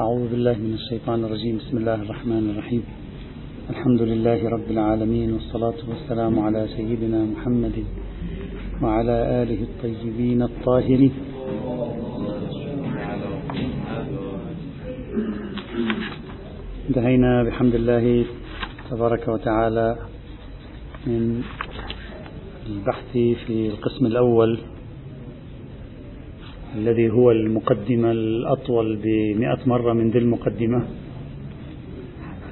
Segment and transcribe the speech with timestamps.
[0.00, 1.56] أعوذ بالله من الشيطان الرجيم.
[1.58, 2.82] بسم الله الرحمن الرحيم.
[3.70, 7.84] الحمد لله رب العالمين والصلاة والسلام على سيدنا محمد
[8.82, 11.12] وعلى آله الطيبين الطاهرين.
[16.88, 18.24] انتهينا بحمد الله
[18.90, 19.96] تبارك وتعالى
[21.06, 21.42] من
[22.70, 23.12] البحث
[23.46, 24.58] في القسم الأول
[26.76, 30.86] الذي هو المقدمة الأطول بمئة مرة من ذي المقدمة.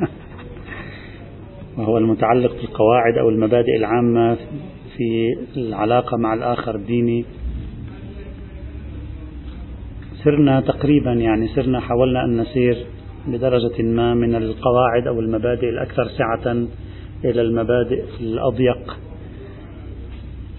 [1.79, 4.37] وهو المتعلق بالقواعد أو المبادئ العامة
[4.97, 7.25] في العلاقة مع الآخر الديني.
[10.25, 12.87] سرنا تقريبا يعني سرنا حاولنا أن نسير
[13.29, 16.53] بدرجة ما من القواعد أو المبادئ الأكثر سعة
[17.25, 18.97] إلى المبادئ الأضيق.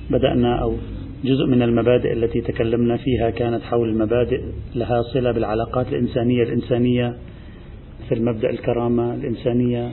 [0.10, 0.76] بدأنا أو
[1.24, 4.42] جزء من المبادئ التي تكلمنا فيها كانت حول المبادئ
[4.76, 7.18] لها صلة بالعلاقات الإنسانية الإنسانية
[8.06, 9.92] مثل مبدأ الكرامة الإنسانية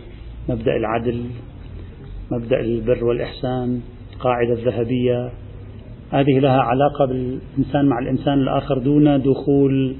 [0.49, 1.25] مبدأ العدل
[2.31, 3.81] مبدأ البر والإحسان
[4.15, 5.31] القاعدة الذهبية.
[6.11, 9.97] هذه لها علاقة بالإنسان مع الإنسان الآخر دون دخول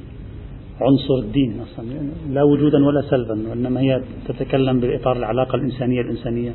[0.81, 1.85] عنصر الدين أصلا.
[2.31, 6.53] لا وجودا ولا سلبا وإنما هي تتكلم بإطار العلاقة الإنسانية الإنسانية.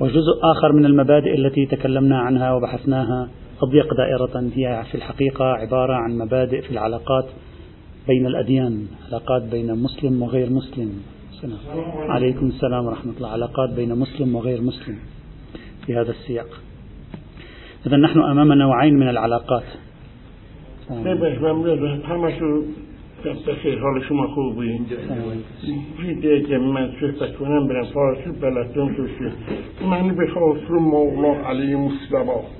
[0.00, 3.28] وجزء آخر من المبادئ التي تكلمنا عنها وبحثناها
[3.62, 7.24] أضيق دائرة هي في الحقيقة عبارة عن مبادئ في العلاقات
[8.08, 11.02] بين الأديان علاقات بين مسلم وغير مسلم.
[11.40, 11.58] سلام.
[12.10, 13.28] عليكم السلام ورحمة الله.
[13.28, 14.96] علاقات بين مسلم وغير مسلم
[15.86, 16.46] في هذا السياق.
[17.86, 19.64] إذا نحن أمام نوعين من العلاقات.
[23.46, 24.78] بخیر حال شما خوبی
[26.04, 27.84] دیگه که من صحبت کنم برم.
[27.84, 29.32] فارسی بلدتون توشه
[29.86, 32.55] من به خواست رو مولا علی مصطفی.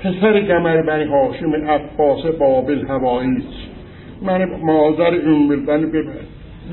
[0.00, 3.42] پسر گمر بنی هاشم عباس بابل هوایی.
[4.22, 6.12] من مادر ام بنی ببر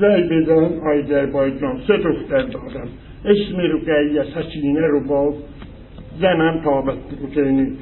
[0.00, 2.88] زی بدن آذربایجان سه دختر دادم.
[3.24, 5.34] اسم رو گیه سکینه رو با
[6.20, 7.72] زنم تابت بکنی.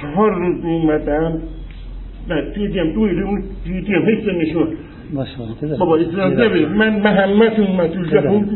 [0.00, 1.42] چهار روز اومدم.
[2.28, 4.08] نه دیدیم دوی اون دیدیم.
[4.08, 4.68] هیچ نشون.
[5.78, 8.10] بابا بده من محمد اومد.
[8.10, 8.48] جهون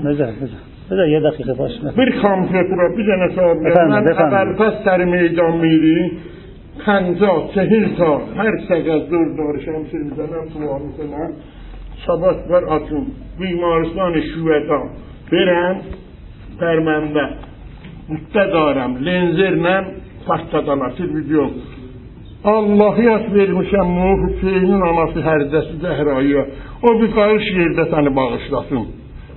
[0.90, 1.70] بذار یه دقیقه باش.
[1.96, 6.10] بر کامپیوتر رو بزنه صاحب من اول پس سر میدان میری
[6.86, 11.32] پنجاه چهل تا هر سگ از دور دار شمسی می‌زنم تو می‌زنم
[12.06, 13.06] شباش بر آتون.
[13.40, 14.82] بیمارستان شوهدا.
[15.32, 15.80] برم
[16.60, 17.26] در منبع
[18.34, 19.84] دارم لنزرنم
[20.26, 21.50] پاکtadan تلویزیون
[22.44, 26.42] Allahiyat vermişəm Nuh Hüseynin anası Hərdəsi Zəhraya.
[26.86, 28.84] O bir qarış yerdə səni bağışlasın,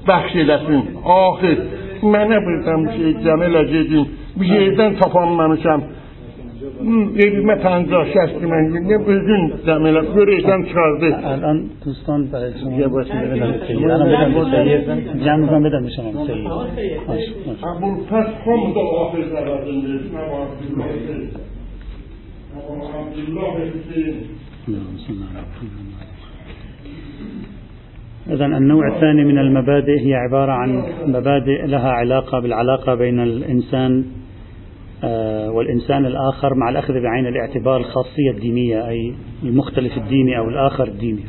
[0.08, 1.58] بخشی دستیم آخه
[2.04, 4.06] من نبودم که جمعه لجدیم
[4.40, 5.82] بیردن tapan mənmişəm.
[5.82, 5.90] من.
[6.84, 12.72] 50-60 mən nə özün zəmilər görürsən چارده الان دوستان برای شما.
[12.80, 13.92] یه باش بدم سید.
[13.92, 15.24] الان بدم به سید.
[15.26, 16.48] جمع می‌کنم بدم به شما سید.
[17.70, 21.28] ابول پس هم دا آخر زبردند نه با عبدالله.
[24.68, 26.03] نه
[28.28, 34.06] إذا النوع الثاني من المبادئ هي عبارة عن مبادئ لها علاقة بالعلاقة بين الإنسان
[35.50, 39.14] والإنسان الآخر مع الأخذ بعين الاعتبار الخاصية الدينية أي
[39.44, 41.24] المختلف الديني أو الآخر الديني.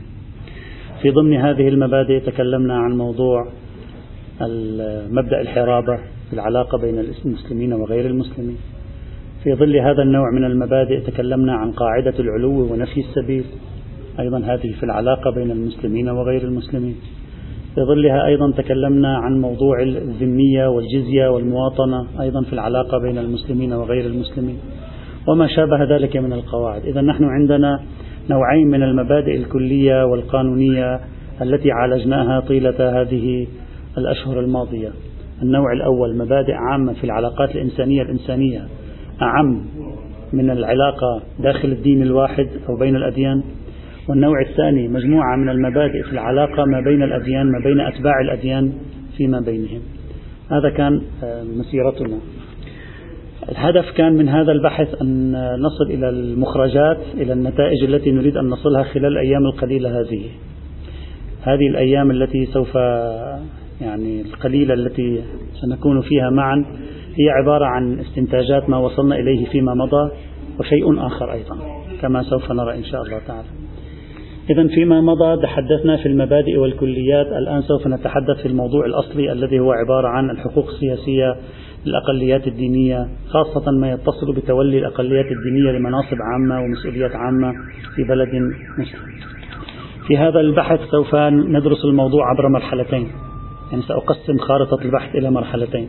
[1.03, 3.49] في ضمن هذه المبادئ تكلمنا عن موضوع
[5.11, 8.57] مبدأ الحرابة في العلاقة بين المسلمين وغير المسلمين.
[9.45, 13.45] في ظل هذا النوع من المبادئ تكلمنا عن قاعدة العلو ونفي السبيل.
[14.21, 16.95] أيضا هذه في العلاقة بين المسلمين وغير المسلمين.
[17.75, 24.07] في ظلها أيضا تكلمنا عن موضوع الذمية والجزية والمواطنة أيضا في العلاقة بين المسلمين وغير
[24.07, 24.59] المسلمين.
[25.29, 26.83] وما شابه ذلك من القواعد.
[26.83, 27.81] إذا نحن عندنا
[28.31, 31.01] نوعين من المبادئ الكلية والقانونية
[31.43, 33.47] التي عالجناها طيلة هذه
[33.99, 34.91] الأشهر الماضية.
[35.43, 38.67] النوع الأول مبادئ عامة في العلاقات الإنسانية الإنسانية
[39.23, 39.65] أعم
[40.33, 43.43] من العلاقة داخل الدين الواحد أو بين الأديان.
[44.09, 48.73] والنوع الثاني مجموعة من المبادئ في العلاقة ما بين الأديان ما بين أتباع الأديان
[49.17, 49.81] فيما بينهم.
[50.51, 51.03] هذا كان
[51.57, 52.19] مسيرتنا.
[53.49, 58.83] الهدف كان من هذا البحث أن نصل إلى المخرجات إلى النتائج التي نريد أن نصلها
[58.83, 60.23] خلال الأيام القليلة هذه.
[61.43, 62.75] هذه الأيام التي سوف
[63.81, 65.23] يعني القليلة التي
[65.61, 66.65] سنكون فيها معا
[67.19, 70.11] هي عبارة عن استنتاجات ما وصلنا إليه فيما مضى
[70.61, 71.57] وشيء آخر أيضا
[72.03, 73.49] كما سوف نرى إن شاء الله تعالى.
[74.51, 79.73] إذا فيما مضى تحدثنا في المبادئ والكليات الآن سوف نتحدث في الموضوع الأصلي الذي هو
[79.73, 81.37] عبارة عن الحقوق السياسية
[81.87, 87.53] للأقليات الدينية خاصة ما يتصل بتولي الأقليات الدينية لمناصب عامة ومسؤوليات عامة
[87.97, 88.29] في بلد
[88.79, 89.01] مسلم.
[90.07, 91.15] في هذا البحث سوف
[91.49, 93.09] ندرس الموضوع عبر مرحلتين
[93.71, 95.89] يعني سأقسم خارطة البحث إلى مرحلتين.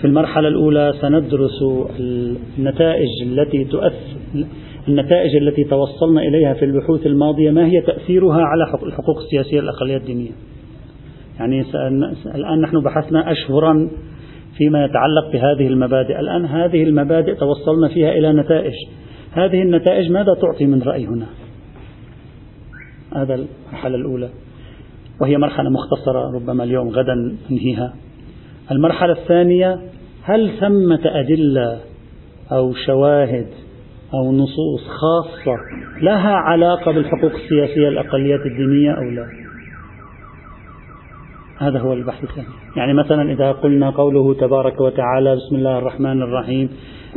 [0.00, 1.62] في المرحلة الأولى سندرس
[2.58, 4.18] النتائج التي تؤثر
[4.88, 10.30] النتائج التي توصلنا إليها في البحوث الماضية ما هي تأثيرها على الحقوق السياسية للأقليات الدينية؟
[11.40, 11.64] يعني
[12.34, 13.90] الآن نحن بحثنا أشهرا
[14.56, 16.20] فيما يتعلق بهذه المبادئ.
[16.20, 18.74] الآن هذه المبادئ توصلنا فيها إلى نتائج.
[19.32, 21.26] هذه النتائج ماذا تعطي من رأي هنا؟
[23.16, 24.28] هذا المرحلة الأولى.
[25.20, 27.14] وهي مرحلة مختصرة ربما اليوم غدا
[27.50, 27.94] ننهيها.
[28.70, 29.80] المرحلة الثانية
[30.22, 31.78] هل ثمة أدلة
[32.52, 33.46] أو شواهد
[34.14, 35.56] أو نصوص خاصة
[36.02, 39.26] لها علاقة بالحقوق السياسية للأقليات الدينية أو لا؟
[41.58, 42.46] هذا هو البحث الثاني.
[42.76, 46.68] يعني مثلا إذا قلنا قوله تبارك وتعالى بسم الله الرحمن الرحيم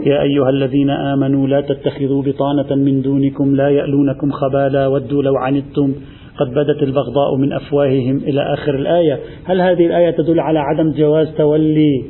[0.06, 5.94] يا أيها الذين آمنوا لا تتخذوا بطانة من دونكم لا يألونكم خبالا ودوا لو عنتم
[6.40, 9.20] قد بدت البغضاء من أفواههم إلى آخر الآية.
[9.46, 12.06] هل هذه الآية تدل على عدم جواز تولي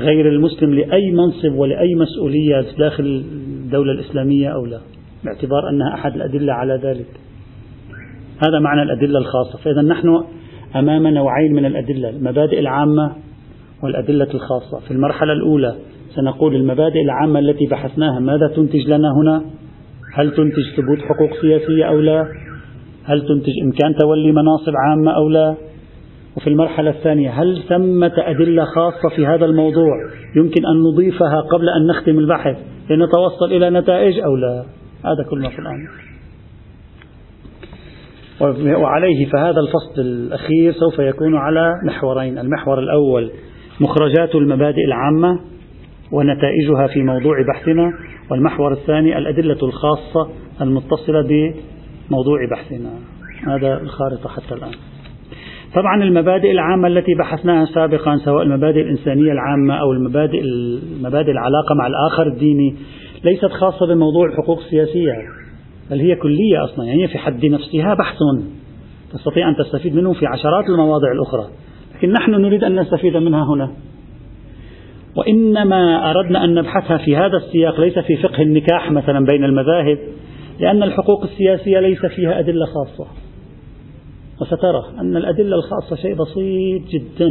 [0.00, 3.24] غير المسلم لأي منصب ولأي مسؤولية داخل
[3.72, 4.80] الدولة الإسلامية أو لا؟
[5.24, 7.06] باعتبار أنها أحد الأدلة على ذلك.
[8.46, 9.58] هذا معنى الأدلة الخاصة.
[9.64, 10.24] فإذا نحن
[10.76, 13.12] أمام نوعين من الأدلة المبادئ العامة
[13.82, 14.80] والأدلة الخاصة.
[14.86, 15.76] في المرحلة الأولى
[16.14, 19.44] سنقول المبادئ العامة التي بحثناها ماذا تنتج لنا هنا؟
[20.14, 22.26] هل تنتج ثبوت حقوق سياسية أو لا؟
[23.04, 25.54] هل تنتج إمكان تولي مناصب عامة أو لا؟
[26.36, 29.92] وفي المرحلة الثانية هل ثمة أدلة خاصة في هذا الموضوع
[30.36, 32.56] يمكن أن نضيفها قبل أن نختم البحث؟
[32.90, 34.64] لنتوصل إلى نتائج أو لا.
[35.04, 35.88] هذا كل ما في الأمر
[38.80, 42.38] وعليه فهذا الفصل الأخير سوف يكون على محورين.
[42.38, 43.30] المحور الأول
[43.80, 45.40] مخرجات المبادئ العامة
[46.12, 47.92] ونتائجها في موضوع بحثنا.
[48.30, 50.30] والمحور الثاني الأدلة الخاصة
[50.60, 52.90] المتصلة بموضوع بحثنا.
[53.46, 54.72] هذا الخارطة حتى الآن.
[55.74, 61.86] طبعا المبادئ العامة التي بحثناها سابقا سواء المبادئ الإنسانية العامة أو المبادئ المبادئ العلاقة مع
[61.86, 62.74] الآخر الديني
[63.24, 65.12] ليست خاصة بموضوع الحقوق السياسية
[65.90, 68.16] بل هي كلية أصلا يعني في حد نفسها بحث
[69.12, 71.46] تستطيع أن تستفيد منه في عشرات المواضع الأخرى.
[71.94, 73.72] لكن نحن نريد أن نستفيد منها هنا.
[75.16, 79.98] وإنما أردنا أن نبحثها في هذا السياق ليس في فقه النكاح مثلا بين المذاهب
[80.60, 83.21] لأن الحقوق السياسية ليس فيها أدلة خاصة.
[84.52, 87.28] وسترى أن الأدلة الخاصة شيء بسيط جدا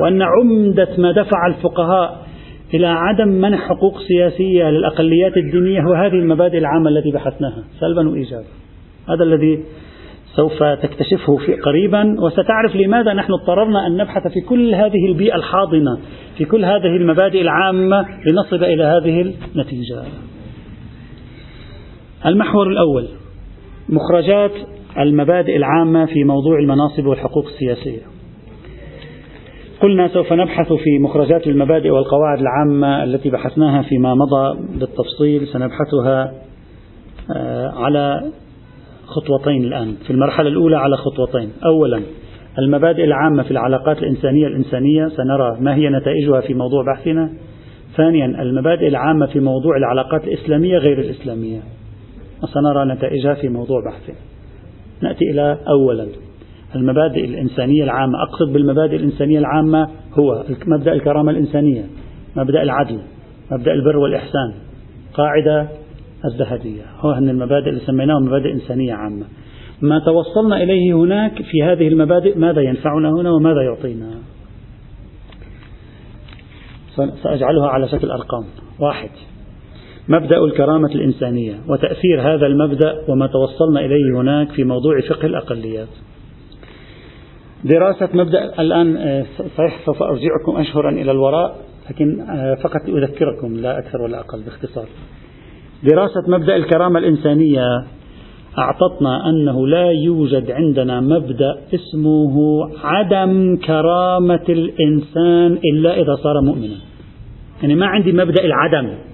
[0.00, 2.26] وأن عمدة ما دفع الفقهاء
[2.74, 7.64] إلى عدم منح حقوق سياسية للأقليات الدينية هو هذه المبادئ العامة التي بحثناها.
[7.80, 8.44] سلبا وإيجابا.
[9.08, 9.64] هذا الذي
[10.36, 15.98] سوف تكتشفه في قريبا وستعرف لماذا نحن اضطررنا أن نبحث في كل هذه البيئة الحاضنة
[16.38, 20.02] في كل هذه المبادئ العامة لنصل إلى هذه النتيجة.
[22.26, 23.08] المحور الأول
[23.88, 24.52] مخرجات
[24.98, 28.02] المبادئ العامة في موضوع المناصب والحقوق السياسية.
[29.82, 36.32] قلنا سوف نبحث في مخرجات المبادئ والقواعد العامة التي بحثناها فيما مضى بالتفصيل سنبحثها
[37.36, 38.30] آه، على
[39.06, 39.94] خطوتين الآن.
[40.06, 41.52] في المرحلة الأولى على خطوتين.
[41.64, 42.02] أولا
[42.58, 45.08] المبادئ العامة في العلاقات الإنسانية الإنسانية.
[45.08, 47.30] سنرى ما هي نتائجها في موضوع بحثنا.
[47.96, 51.60] ثانيا المبادئ العامة في موضوع العلاقات الإسلامية غير الإسلامية.
[52.42, 54.29] وسنرى نتائجها في موضوع بحثنا.
[55.02, 56.06] نأتي إلى أولا.
[56.76, 58.22] المبادئ الإنسانية العامة.
[58.22, 59.88] أقصد بالمبادئ الإنسانية العامة
[60.18, 61.84] هو مبدأ الكرامة الإنسانية
[62.36, 62.98] مبدأ العدل
[63.52, 64.54] مبدأ البر والإحسان.
[65.14, 65.68] قاعدة
[66.24, 66.82] الذهبية.
[67.00, 69.26] هو هن المبادئ اللي سميناها مبادئ إنسانية عامة.
[69.82, 74.10] ما توصلنا إليه هناك في هذه المبادئ ماذا ينفعنا هنا وماذا يعطينا؟
[77.22, 78.44] سأجعلها على شكل أرقام.
[78.80, 79.10] واحد.
[80.10, 85.88] مبدأ الكرامة الإنسانية وتأثير هذا المبدأ وما توصلنا إليه هناك في موضوع فقه الأقليات.
[87.64, 89.24] دراسة مبدأ الآن آه،
[89.56, 91.56] صحيح سوف أرجعكم أشهرا إلى الوراء
[91.90, 94.86] لكن آه، فقط أذكركم لا أكثر ولا أقل باختصار.
[95.82, 97.66] دراسة مبدأ الكرامة الإنسانية
[98.58, 102.36] أعطتنا أنه لا يوجد عندنا مبدأ اسمه
[102.84, 106.76] عدم كرامة الإنسان إلا إذا صار مؤمنا.
[107.62, 109.09] يعني ما عندي مبدأ العدم.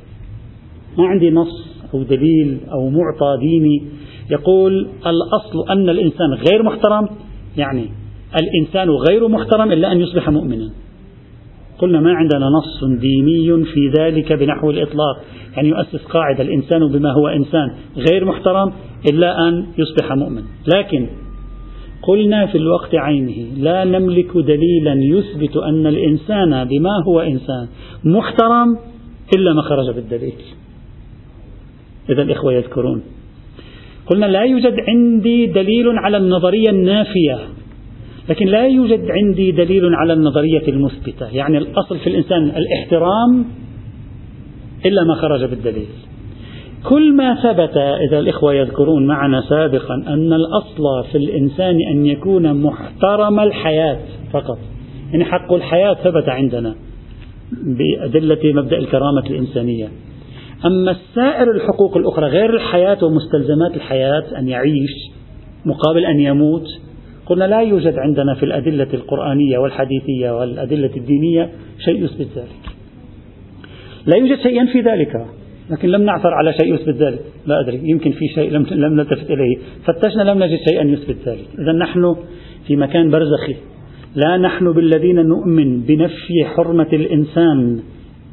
[0.98, 3.82] ما عندي نص أو دليل أو معطى ديني
[4.30, 7.08] يقول الأصل أن الإنسان غير محترم
[7.56, 7.84] يعني
[8.40, 10.70] الإنسان غير محترم إلا أن يصبح مؤمنا.
[11.78, 15.16] قلنا ما عندنا نص ديني في ذلك بنحو الإطلاق
[15.56, 18.72] يعني يؤسس قاعدة الإنسان بما هو إنسان غير محترم
[19.10, 20.42] إلا أن يصبح مؤمن.
[20.74, 21.06] لكن
[22.02, 27.68] قلنا في الوقت عينه لا نملك دليلا يثبت أن الإنسان بما هو إنسان
[28.04, 28.78] محترم
[29.36, 30.34] إلا ما خرج بالدليل.
[32.10, 33.02] إذا الإخوة يذكرون.
[34.06, 37.38] قلنا لا يوجد عندي دليل على النظرية النافية
[38.28, 41.28] لكن لا يوجد عندي دليل على النظرية المثبتة.
[41.32, 43.44] يعني الأصل في الإنسان الاحترام
[44.86, 45.86] إلا ما خرج بالدليل.
[46.84, 53.40] كل ما ثبت إذا الإخوة يذكرون معنا سابقا أن الأصل في الإنسان أن يكون محترم
[53.40, 53.98] الحياة
[54.32, 54.58] فقط.
[55.12, 56.74] يعني حق الحياة ثبت عندنا
[57.52, 59.88] بأدلة مبدأ الكرامة الإنسانية.
[60.64, 65.10] أما السائر الحقوق الأخرى غير الحياة ومستلزمات الحياة أن يعيش
[65.64, 66.66] مقابل أن يموت
[67.26, 72.76] قلنا لا يوجد عندنا في الأدلة القرآنية والحديثية والأدلة الدينية شيء يثبت ذلك.
[74.06, 75.26] لا يوجد شيء ينفي ذلك
[75.70, 77.20] لكن لم نعثر على شيء يثبت ذلك.
[77.46, 79.56] لا أدري يمكن في شيء لم, لم نلتفت إليه.
[79.84, 81.46] فتشنا لم نجد شيئا يثبت ذلك.
[81.58, 82.16] إذا نحن
[82.66, 83.56] في مكان برزخي.
[84.16, 87.80] لا نحن بالذين نؤمن بنفي حرمة الإنسان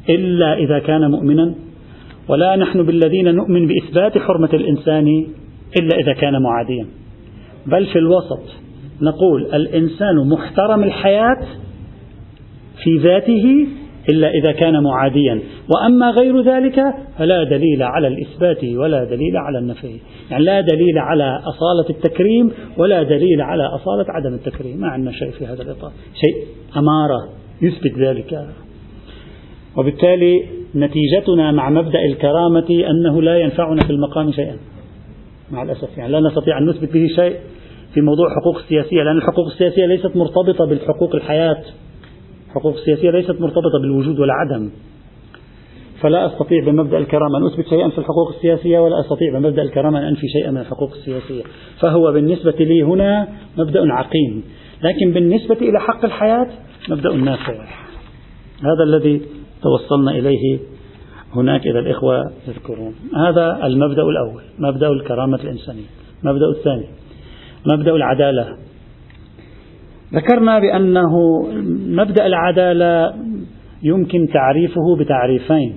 [0.08, 1.54] إلا إذا كان مؤمنا.
[2.28, 5.26] ولا نحن بالذين نؤمن بإثبات حرمة الإنسان
[5.80, 6.86] إلا إذا كان معاديا.
[7.66, 8.42] بل في الوسط
[9.02, 11.40] نقول الإنسان محترم الحياة
[12.84, 13.66] في ذاته
[14.08, 15.40] إلا إذا كان معاديا.
[15.74, 16.80] وأما غير ذلك
[17.18, 20.00] فلا دليل على الإثبات ولا دليل على النفي.
[20.30, 24.80] يعني لا دليل على أصالة التكريم ولا دليل على أصالة عدم التكريم.
[24.80, 25.92] ما عندنا شيء في هذا الإطار.
[26.14, 27.28] شيء أمارة.
[27.62, 28.46] يثبت ذلك.
[29.76, 34.56] وبالتالي نتيجتنا مع مبدأ الكرامة أنه لا ينفعنا في المقام شيئا.
[35.50, 37.36] مع الأسف يعني لا نستطيع أن نثبت به شيء
[37.94, 41.62] في موضوع الحقوق السياسية لأن الحقوق السياسية ليست مرتبطة بالحقوق الحياة.
[42.46, 44.70] الحقوق السياسية ليست مرتبطة بالوجود والعدم
[46.00, 50.04] فلا أستطيع بمبدأ الكرامة أن أثبت شيئا في الحقوق السياسية ولا أستطيع بمبدأ الكرامة أن
[50.04, 51.42] أنفي شيئا من الحقوق السياسية.
[51.80, 53.28] فهو بالنسبة لي هنا
[53.58, 54.44] مبدأ عقيم.
[54.82, 56.46] لكن بالنسبة إلى حق الحياة
[56.88, 57.66] مبدأ نافع.
[58.60, 59.20] هذا الذي
[59.64, 60.58] توصلنا إليه
[61.34, 62.94] هناك إذا الإخوة يذكرون.
[63.16, 65.86] هذا المبدأ الأول مبدأ الكرامة الإنسانية.
[66.24, 66.86] المبدأ الثاني
[67.66, 68.56] مبدأ العدالة.
[70.14, 71.42] ذكرنا بأنه
[71.86, 73.14] مبدأ العدالة
[73.82, 75.76] يمكن تعريفه بتعريفين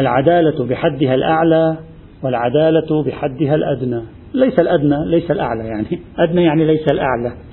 [0.00, 1.76] العدالة بحدها الأعلى
[2.22, 4.02] والعدالة بحدها الأدنى.
[4.34, 6.00] ليس الأدنى ليس الأعلى يعني.
[6.18, 7.45] أدنى يعني ليس الأعلى.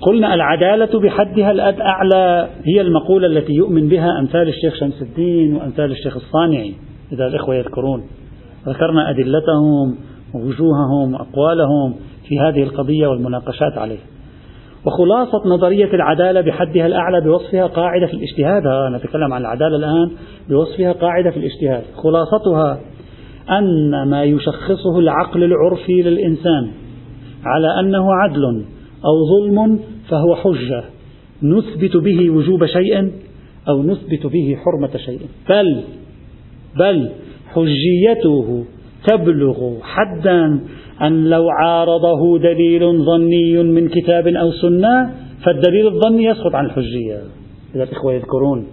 [0.00, 6.16] قلنا العدالة بحدها الأعلى هي المقولة التي يؤمن بها أمثال الشيخ شمس الدين وأمثال الشيخ
[6.16, 6.74] الصانعي
[7.12, 8.02] إذا الإخوة يذكرون.
[8.68, 9.96] ذكرنا أدلتهم
[10.34, 11.94] ووجوههم وأقوالهم
[12.28, 14.04] في هذه القضية والمناقشات عليها
[14.86, 18.62] وخلاصة نظرية العدالة بحدها الأعلى بوصفها قاعدة في الاجتهاد.
[18.94, 20.10] نتكلم عن العدالة الآن
[20.48, 21.82] بوصفها قاعدة في الاجتهاد.
[21.96, 22.80] خلاصتها
[23.50, 26.70] أن ما يشخصه العقل العرفي للإنسان
[27.44, 28.64] على أنه عدل
[29.04, 30.84] أو ظلم فهو حجة.
[31.42, 33.10] نثبت به وجوب شيء
[33.68, 35.20] أو نثبت به حرمة شيء.
[35.48, 35.82] بل
[36.78, 37.10] بل
[37.46, 38.64] حجيته
[39.06, 40.60] تبلغ حدا
[41.02, 45.14] أن لو عارضه دليل ظني من كتاب أو سنة
[45.44, 47.18] فالدليل الظني يسقط عن الحجية.
[47.74, 48.66] إذا الإخوة يذكرون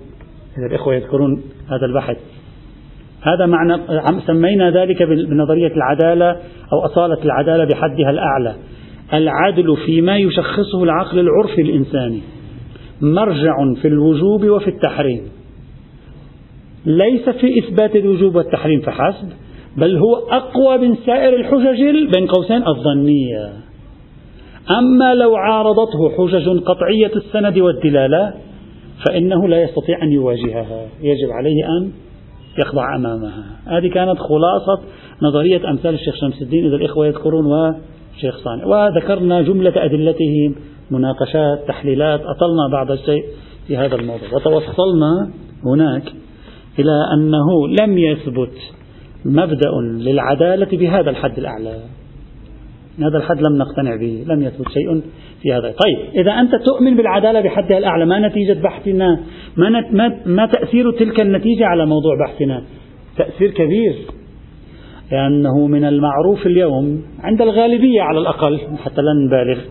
[0.58, 2.18] إذا الإخوة يذكرون هذا البحث.
[3.22, 3.78] هذا معنى
[4.28, 6.32] سمينا ذلك بنظرية العدالة
[6.74, 8.56] أو أصالة العدالة بحدها الأعلى.
[9.14, 12.22] العدل فيما يشخصه العقل العرفي الإنساني
[13.02, 15.22] مرجع في الوجوب وفي التحريم.
[16.86, 19.30] ليس في إثبات الوجوب والتحريم فحسب
[19.78, 21.82] بل هو أقوى من سائر الحجج
[22.16, 23.54] بين قوسين الظنية.
[24.80, 28.34] أما لو عارضته حجج قطعية السند والدلالة
[29.08, 30.88] فإنه لا يستطيع أن يواجهها.
[31.02, 31.92] يجب عليه أن
[32.60, 33.44] يخضع أمامها.
[33.66, 34.84] هذه كانت خلاصة
[35.22, 36.66] نظرية أمثال الشيخ شمس الدين.
[36.66, 37.46] إذا الإخوة يذكرون
[38.18, 38.66] وشيخ صانع.
[38.66, 40.56] وذكرنا جملة أدلتهم
[40.92, 43.24] مناقشات تحليلات أطلنا بعض الشيء
[43.68, 44.28] في هذا الموضوع.
[44.34, 45.32] وتوصلنا
[45.66, 46.04] هناك
[46.80, 48.54] إلى أنه لم يثبت
[49.26, 51.80] مبدأ للعدالة بهذا الحد الأعلى.
[53.00, 55.02] هذا الحد لم نقتنع به لم يثبت شيء
[55.42, 55.62] في هذا.
[55.62, 59.20] طيب إذا أنت تؤمن بالعدالة بحدها الأعلى ما نتيجة بحثنا؟
[59.58, 62.64] ما, ما, ما تأثير تلك النتيجة على موضوع بحثنا؟
[63.18, 63.96] تأثير كبير.
[65.12, 69.62] لأنه من المعروف اليوم عند الغالبية على الأقل حتى لا نبالغ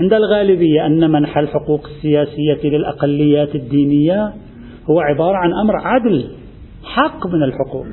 [0.00, 4.32] عند الغالبية أن منح الحقوق السياسية للأقليات الدينية
[4.90, 6.24] هو عبارة عن أمر عدل
[6.84, 7.86] حق من الحقوق.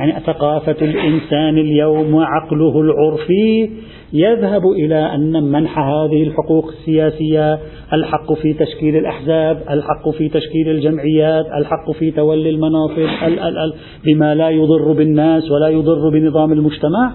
[0.00, 3.70] يعني ثقافة الإنسان اليوم وعقله العرفي
[4.12, 7.58] يذهب إلى أن منح هذه الحقوق السياسية
[7.92, 13.72] الحق في تشكيل الأحزاب الحق في تشكيل الجمعيات الحق في تولي المناصب ال ال ال
[14.04, 17.12] بما لا يضر بالناس ولا يضر بنظام المجتمع.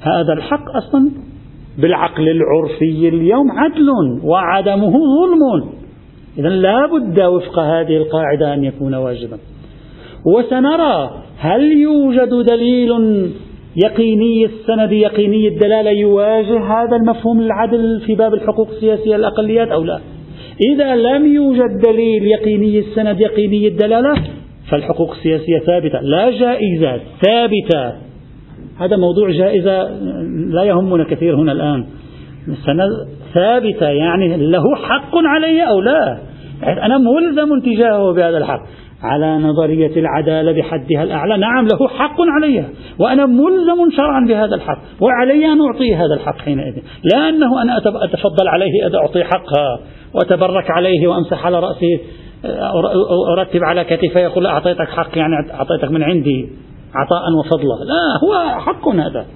[0.00, 1.10] هذا الحق أصلا
[1.78, 3.90] بالعقل العرفي اليوم عدل
[4.24, 5.70] وعدمه ظلم.
[6.38, 9.38] إذا لا بد وفق هذه القاعدة أن يكون واجبا.
[10.26, 12.90] وسنرى هل يوجد دليل
[13.84, 20.00] يقيني السند يقيني الدلالة يواجه هذا المفهوم العدل في باب الحقوق السياسية للأقليات أو لا؟
[20.74, 24.14] إذا لم يوجد دليل يقيني السند يقيني الدلالة
[24.70, 27.92] فالحقوق السياسية ثابتة لا جائزة ثابتة.
[28.80, 29.82] هذا موضوع جائزة
[30.50, 31.86] لا يهمنا كثير هنا الآن.
[33.34, 36.18] ثابتة يعني له حق علي أو لا؟
[36.62, 38.62] أنا ملزم تجاهه بهذا الحق.
[39.02, 41.38] على نظرية العدالة بحدها الأعلى.
[41.38, 42.64] نعم له حق علي
[42.98, 46.74] وأنا ملزم شرعا بهذا الحق وعلي أن أعطيه هذا الحق حينئذ.
[47.14, 49.80] لا أنه أنا أتفضل عليه أن أعطي حقها
[50.14, 51.98] وأتبرك عليه وأمسح على رأسه
[53.38, 56.48] أرتب على كتفه يقول أعطيتك حق يعني أعطيتك من عندي
[56.94, 59.26] عطاء وفضلا لا هو حق هذا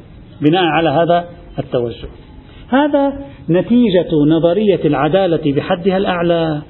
[0.42, 1.24] بناء على هذا
[1.58, 2.08] التوجه.
[2.68, 3.12] هذا
[3.50, 6.62] نتيجة نظرية العدالة بحدها الأعلى.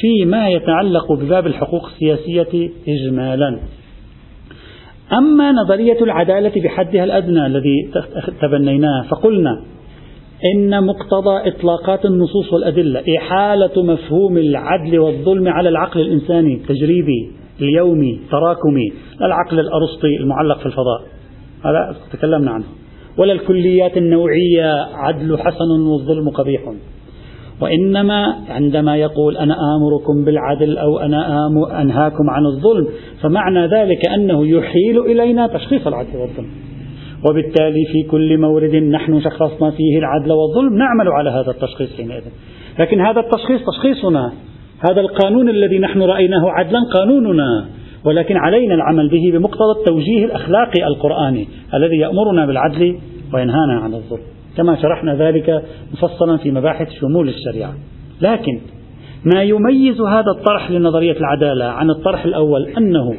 [0.00, 3.60] فيما يتعلق بباب الحقوق السياسية إجمالا.
[5.12, 7.90] أما نظرية العدالة بحدها الأدنى الذي
[8.42, 9.62] تبنيناه فقلنا
[10.54, 18.92] إن مقتضى إطلاقات النصوص والأدلة إحالة مفهوم العدل والظلم على العقل الإنساني التجريبي اليومي تراكمي
[19.22, 21.02] العقل الأرسطي المعلق في الفضاء.
[21.64, 22.64] هذا تكلمنا عنه.
[23.18, 26.60] ولا الكليات النوعية عدل حسن والظلم قبيح.
[27.60, 31.46] وإنما عندما يقول أنا آمركم بالعدل أو أنا
[31.82, 32.88] أنهاكم عن الظلم
[33.22, 36.50] فمعنى ذلك أنه يحيل إلينا تشخيص العدل والظلم.
[37.30, 42.22] وبالتالي في كل مورد نحن شخصنا فيه العدل والظلم نعمل على هذا التشخيص حينئذ.
[42.78, 44.32] لكن هذا التشخيص تشخيصنا.
[44.90, 47.66] هذا القانون الذي نحن رأيناه عدلا قانوننا.
[48.04, 52.98] ولكن علينا العمل به بمقتضى التوجيه الأخلاقي القرآني الذي يأمرنا بالعدل
[53.34, 54.37] وينهانا عن الظلم.
[54.56, 55.62] كما شرحنا ذلك
[55.92, 57.74] مفصلا في مباحث شمول الشريعة.
[58.20, 58.60] لكن
[59.24, 63.14] ما يميز هذا الطرح لنظرية العدالة عن الطرح الأول أنه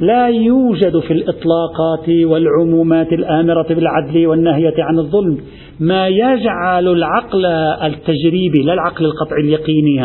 [0.00, 5.38] لا يوجد في الإطلاقات والعمومات الآمرة بالعدل والناهية عن الظلم.
[5.80, 7.46] ما يجعل العقل
[7.84, 10.02] التجريبي لا العقل القطعي اليقيني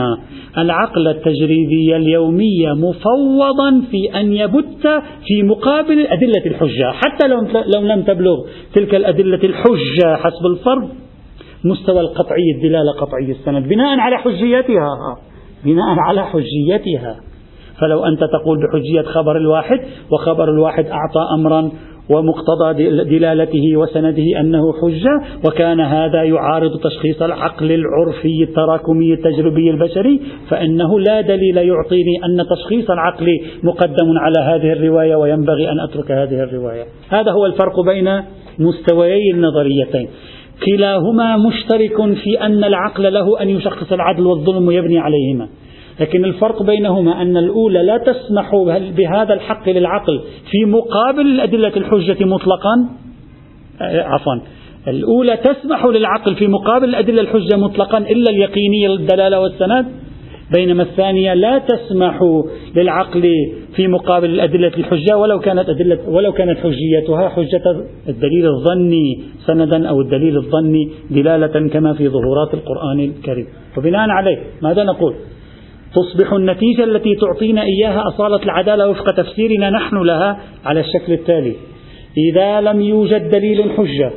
[0.58, 4.88] العقل التجريبي اليومي مفوضا في أن يبت
[5.27, 6.91] في مقابل أدلة الحجة.
[6.91, 7.27] حتى
[7.75, 8.38] لو لم تبلغ
[8.73, 10.89] تلك الأدلة الحجة حسب الفرض
[11.65, 15.17] مستوى القطعي الدلالة قطعي السند بناء على حجيتها
[15.65, 17.24] بناء على حجيتها.
[17.81, 19.79] فلو أنت تقول بحجية خبر الواحد
[20.11, 21.71] وخبر الواحد أعطى أمرا
[22.09, 30.99] ومقتضى دلالته وسنده أنه حجة وكان هذا يعارض تشخيص العقل العرفي التراكمي التجربي البشري فإنه
[30.99, 33.27] لا دليل يعطيني أن تشخيص العقل
[33.63, 36.83] مقدم على هذه الرواية وينبغي أن أترك هذه الرواية.
[37.09, 38.21] هذا هو الفرق بين
[38.59, 40.07] مستويي النظريتين.
[40.65, 45.47] كلاهما مشترك في أن العقل له أن يشخص العدل والظلم ويبني عليهما.
[45.99, 48.55] لكن الفرق بينهما أن الأولى لا تسمح
[48.97, 52.89] بهذا الحق للعقل في مقابل أدلة الحجة مطلقا.
[53.81, 54.34] آه، عفوا.
[54.88, 59.86] الأولى تسمح للعقل في مقابل أدلة الحجة مطلقا إلا اليقينية الدلالة والسند.
[60.58, 62.19] بينما الثانية لا تسمح
[62.75, 63.34] للعقل
[63.75, 70.01] في مقابل الأدلة الحجة ولو كانت أدلة ولو كانت حجيتها حجة الدليل الظني سندا أو
[70.01, 73.47] الدليل الظني دلالة كما في ظهورات القرآن الكريم.
[73.77, 75.15] وبناء عليه ماذا نقول؟
[75.95, 81.55] تصبح النتيجة التي تعطينا إياها أصالة العدالة وفق تفسيرنا نحن لها على الشكل التالي.
[82.31, 84.12] إذا لم يوجد دليل حجة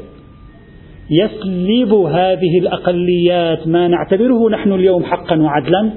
[1.11, 5.91] يسلب هذه الأقليات ما نعتبره نحن اليوم حقا وعدلا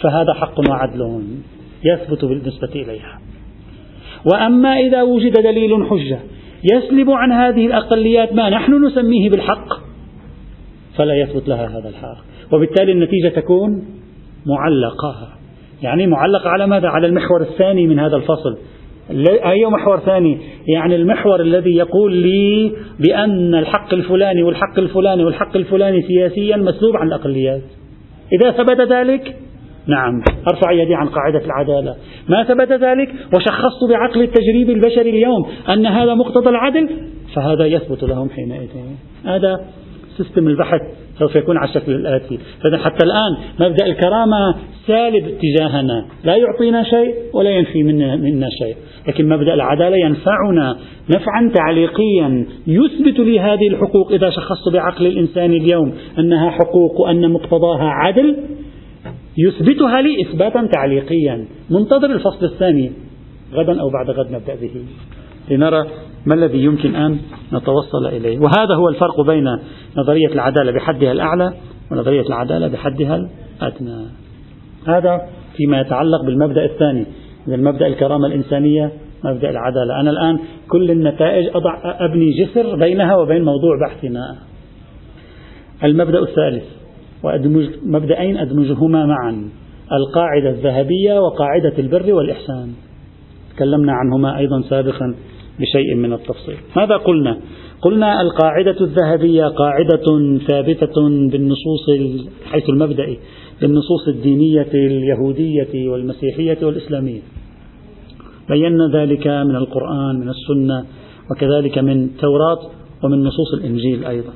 [0.00, 1.22] فهذا حق وعدل
[1.84, 3.20] يثبت بالنسبة إليها.
[4.32, 6.18] وأما إذا وجد دليل حجة
[6.72, 9.68] يسلب عن هذه الأقليات ما نحن نسميه بالحق
[10.96, 12.16] فلا يثبت لها هذا الحق.
[12.52, 13.84] وبالتالي النتيجة تكون
[14.46, 15.28] معلقة
[15.82, 18.58] يعني معلقة على ماذا؟ على المحور الثاني من هذا الفصل.
[19.50, 20.38] أي محور ثاني؟
[20.74, 27.06] يعني المحور الذي يقول لي بأن الحق الفلاني والحق الفلاني والحق الفلاني سياسيا مسلوب عن
[27.06, 27.62] الأقليات.
[28.32, 29.36] إذا ثبت ذلك؟
[29.86, 30.22] نعم.
[30.52, 31.96] أرفع يدي عن قاعدة العدالة.
[32.28, 36.88] ما ثبت ذلك؟ وشخصت بعقل التجريب البشري اليوم أن هذا مقتضى العدل؟
[37.36, 38.68] فهذا يثبت لهم حينئذ.
[39.24, 39.60] هذا
[40.16, 40.80] سيستم البحث.
[41.18, 44.54] سوف يكون على الشكل الآتي فإذا حتى الآن مبدأ الكرامة
[44.86, 46.06] سالب تجاهنا.
[46.24, 48.76] لا يعطينا شيء ولا ينفي منا, منا شيء.
[49.08, 50.76] لكن مبدأ العدالة ينفعنا
[51.16, 57.88] نفعا تعليقيا يثبت لي هذه الحقوق إذا شخصت بعقل الإنسان اليوم أنها حقوق وأن مقتضاها
[57.88, 58.36] عدل
[59.38, 61.44] يثبتها لي إثباتا تعليقيا.
[61.70, 62.92] منتظر الفصل الثاني
[63.52, 64.84] غدا أو بعد غد نبدأ به.
[65.50, 65.86] لنرى
[66.26, 67.18] ما الذي يمكن أن
[67.52, 69.44] نتوصل إليه؟ وهذا هو الفرق بين
[69.96, 71.54] نظرية العدالة بحدها الأعلى
[71.92, 74.06] ونظرية العدالة بحدها الأدنى.
[74.86, 75.20] هذا
[75.56, 77.06] فيما يتعلق بالمبدأ الثاني
[77.48, 78.92] المبدأ الكرامة الإنسانية
[79.24, 80.00] مبدأ العدالة.
[80.00, 84.36] أنا الآن كل النتائج أضع أبني جسر بينها وبين موضوع بحثنا.
[85.84, 86.64] المبدأ الثالث
[87.22, 89.48] وأدمج مبدأين أدمجهما معا
[89.92, 92.72] القاعدة الذهبية وقاعدة البر والإحسان.
[93.56, 95.14] تكلمنا عنهما أيضا سابقا.
[95.60, 96.56] بشيء من التفصيل.
[96.76, 97.38] ماذا قلنا؟
[97.82, 101.90] قلنا القاعدة الذهبية قاعدة ثابتة بالنصوص
[102.52, 103.18] حيث المبدئي
[103.60, 107.20] بالنصوص الدينية اليهودية والمسيحية والإسلامية.
[108.48, 110.84] بينا ذلك من القرآن من السنة
[111.30, 112.58] وكذلك من التوراة
[113.04, 114.32] ومن نصوص الإنجيل أيضا.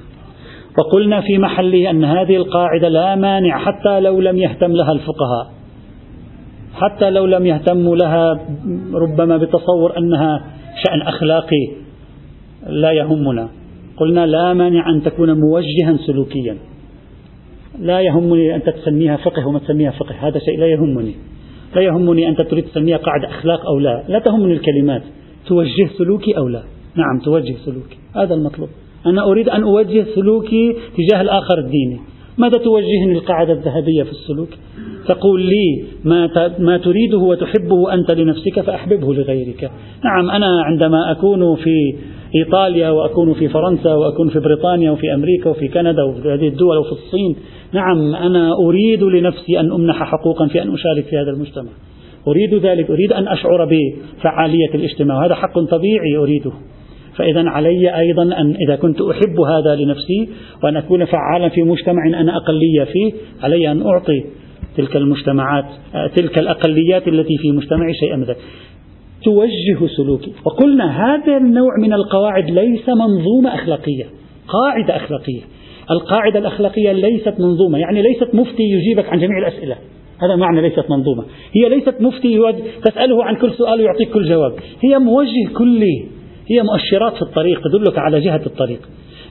[0.79, 5.51] وقلنا في محله أن هذه القاعدة لا مانع حتى لو لم يهتم لها الفقهاء.
[6.75, 8.41] حتى لو لم يهتموا لها
[8.95, 11.69] ربما بتصور أنها شأن أخلاقي
[12.67, 13.49] لا يهمنا.
[13.97, 16.57] قلنا لا مانع أن تكون موجها سلوكيا.
[17.81, 20.15] لا يهمني أنت تسميها فقه وما تسميها فقه.
[20.29, 21.15] هذا شيء لا يهمني.
[21.75, 24.05] لا يهمني أنت تريد تسميها قاعدة أخلاق أو لا.
[24.09, 25.03] لا تهمني الكلمات.
[25.47, 26.63] توجه سلوكي أو لا؟
[26.95, 27.97] نعم توجه سلوكي.
[28.17, 28.69] هذا المطلوب.
[29.07, 32.01] أنا أريد أن أوجه سلوكي تجاه الآخر الديني.
[32.39, 34.49] ماذا توجهني القاعدة الذهبية في السلوك؟
[35.09, 39.71] تقول لي ما, ما تريده وتحبه أنت لنفسك فأحببه لغيرك.
[40.05, 41.95] نعم أنا عندما أكون في
[42.35, 46.93] إيطاليا وأكون في فرنسا وأكون في بريطانيا وفي أمريكا وفي كندا وفي هذه الدول وفي
[46.93, 47.37] الصين
[47.73, 51.71] نعم أنا أريد لنفسي أن أمنح حقوقا في أن أشارك في هذا المجتمع.
[52.29, 56.53] أريد ذلك أريد أن أشعر بفعالية الاجتماع وهذا حق طبيعي أريده.
[57.17, 60.29] فإذا علي أيضا أن إذا كنت أحب هذا لنفسي
[60.65, 64.25] وأن أكون فعالا في مجتمع أنا أقلية فيه علي أن أعطي
[64.79, 65.65] تلك المجتمعات
[66.17, 68.37] تلك الأقليات التي في مجتمعي شيئا ذلك
[69.25, 70.33] توجه سلوكي.
[70.45, 74.05] وقلنا هذا النوع من القواعد ليس منظومة أخلاقية
[74.49, 75.41] قاعدة أخلاقية.
[75.91, 79.77] القاعدة الأخلاقية ليست منظومة يعني ليست مفتي يجيبك عن جميع الأسئلة.
[80.23, 81.25] هذا معنى ليست منظومة.
[81.57, 82.39] هي ليست مفتي
[82.85, 84.53] تسأله عن كل سؤال ويعطيك كل جواب.
[84.85, 86.05] هي موجه كلي
[86.51, 88.81] هي مؤشرات في الطريق تدلك على جهة الطريق.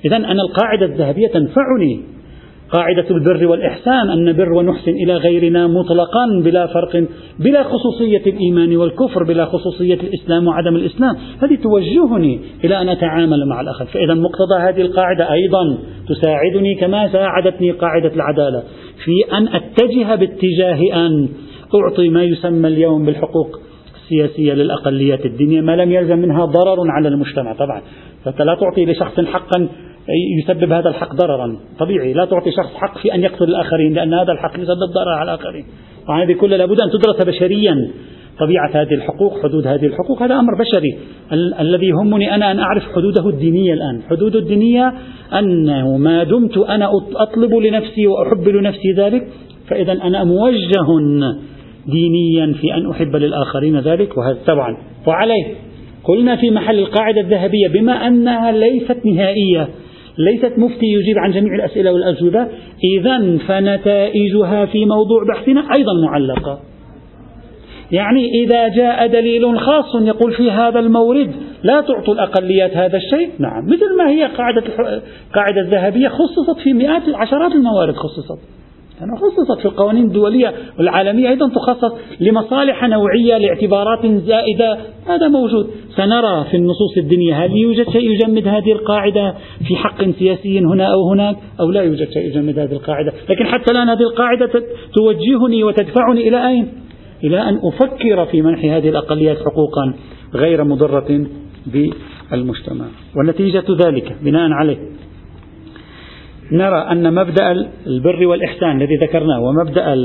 [0.05, 2.16] إذا أنا القاعدة الذهبية تنفعني
[2.71, 7.05] قاعدة البر والإحسان أن نبر ونحسن إلى غيرنا مطلقا بلا فرق
[7.39, 11.15] بلا خصوصية الإيمان والكفر بلا خصوصية الإسلام وعدم الإسلام.
[11.43, 15.77] هذه توجهني إلى أن أتعامل مع الآخر فإذا مقتضى هذه القاعدة أيضا
[16.09, 18.63] تساعدني كما ساعدتني قاعدة العدالة
[19.05, 21.29] في أن أتجه باتجاه أن
[21.75, 23.59] أعطي ما يسمى اليوم بالحقوق
[23.95, 27.53] السياسية للأقليات الدينية ما لم يلزم منها ضرر على المجتمع.
[27.53, 27.81] طبعا
[28.25, 29.67] فأنت لا تعطي لشخص حقا
[30.43, 31.57] يسبب هذا الحق ضررا.
[31.79, 35.33] طبيعي لا تعطي شخص حق في أن يقتل الآخرين لأن هذا الحق يسبب ضرر على
[35.33, 35.65] الآخرين.
[36.09, 37.91] وهذه كلها لابد أن تدرس بشريا.
[38.39, 40.97] طبيعة هذه الحقوق حدود هذه الحقوق هذا أمر بشري.
[41.31, 44.01] ال- الذي يهمني أنا أن أعرف حدوده الدينية الآن.
[44.09, 44.93] حدود الدينية
[45.39, 49.27] أنه ما دمت أنا أطلب لنفسي وأحب لنفسي ذلك
[49.67, 50.87] فإذا أنا موجه
[51.87, 54.17] دينيا في أن أحب للآخرين ذلك.
[54.17, 54.77] وهذا طبعا.
[55.07, 55.45] وعليه.
[56.03, 59.67] قلنا في محل القاعدة الذهبية بما أنها ليست نهائية
[60.17, 62.47] ليست مفتي يجيب عن جميع الأسئلة والأجوبة.
[62.97, 66.59] إذا فنتائجها في موضوع بحثنا أيضا معلقة.
[67.91, 71.31] يعني إذا جاء دليل خاص يقول في هذا المورد
[71.63, 73.29] لا تعطوا الأقليات هذا الشيء.
[73.39, 74.63] نعم مثل ما هي قاعدة
[75.29, 78.39] القاعدة الذهبية خصصت في مئات عشرات الموارد خصصت.
[78.99, 84.77] يعني خصصت في القوانين الدولية والعالمية أيضا تخصص لمصالح نوعية لاعتبارات زائدة.
[85.07, 85.69] هذا موجود.
[85.95, 89.33] سنرى في النصوص الدينية هل يوجد شيء يجمد هذه القاعدة؟
[89.67, 93.71] في حق سياسي هنا أو هناك؟ أو لا يوجد شيء يجمد هذه القاعدة؟ لكن حتى
[93.71, 94.63] الآن هذه القاعدة
[94.95, 96.67] توجهني وتدفعني إلى أين؟
[97.23, 99.93] إلى أن أفكر في منح هذه الأقليات حقوقا
[100.35, 101.27] غير مضرة
[101.65, 102.85] بالمجتمع.
[103.17, 104.77] ونتيجة ذلك بناء عليه.
[106.51, 107.51] نرى أن مبدأ
[107.87, 109.95] البر والإحسان الذي ذكرناه ومبدأ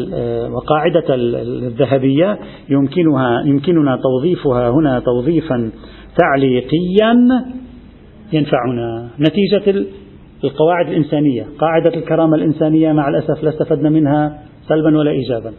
[0.50, 5.70] وقاعدة الذهبية يمكنها يمكننا توظيفها هنا توظيفا
[6.18, 7.14] تعليقيا
[8.32, 9.08] ينفعنا.
[9.20, 9.86] نتيجة
[10.44, 11.46] القواعد الإنسانية.
[11.58, 15.52] قاعدة الكرامة الإنسانية مع الأسف لا استفدنا منها سلبا ولا إيجابا.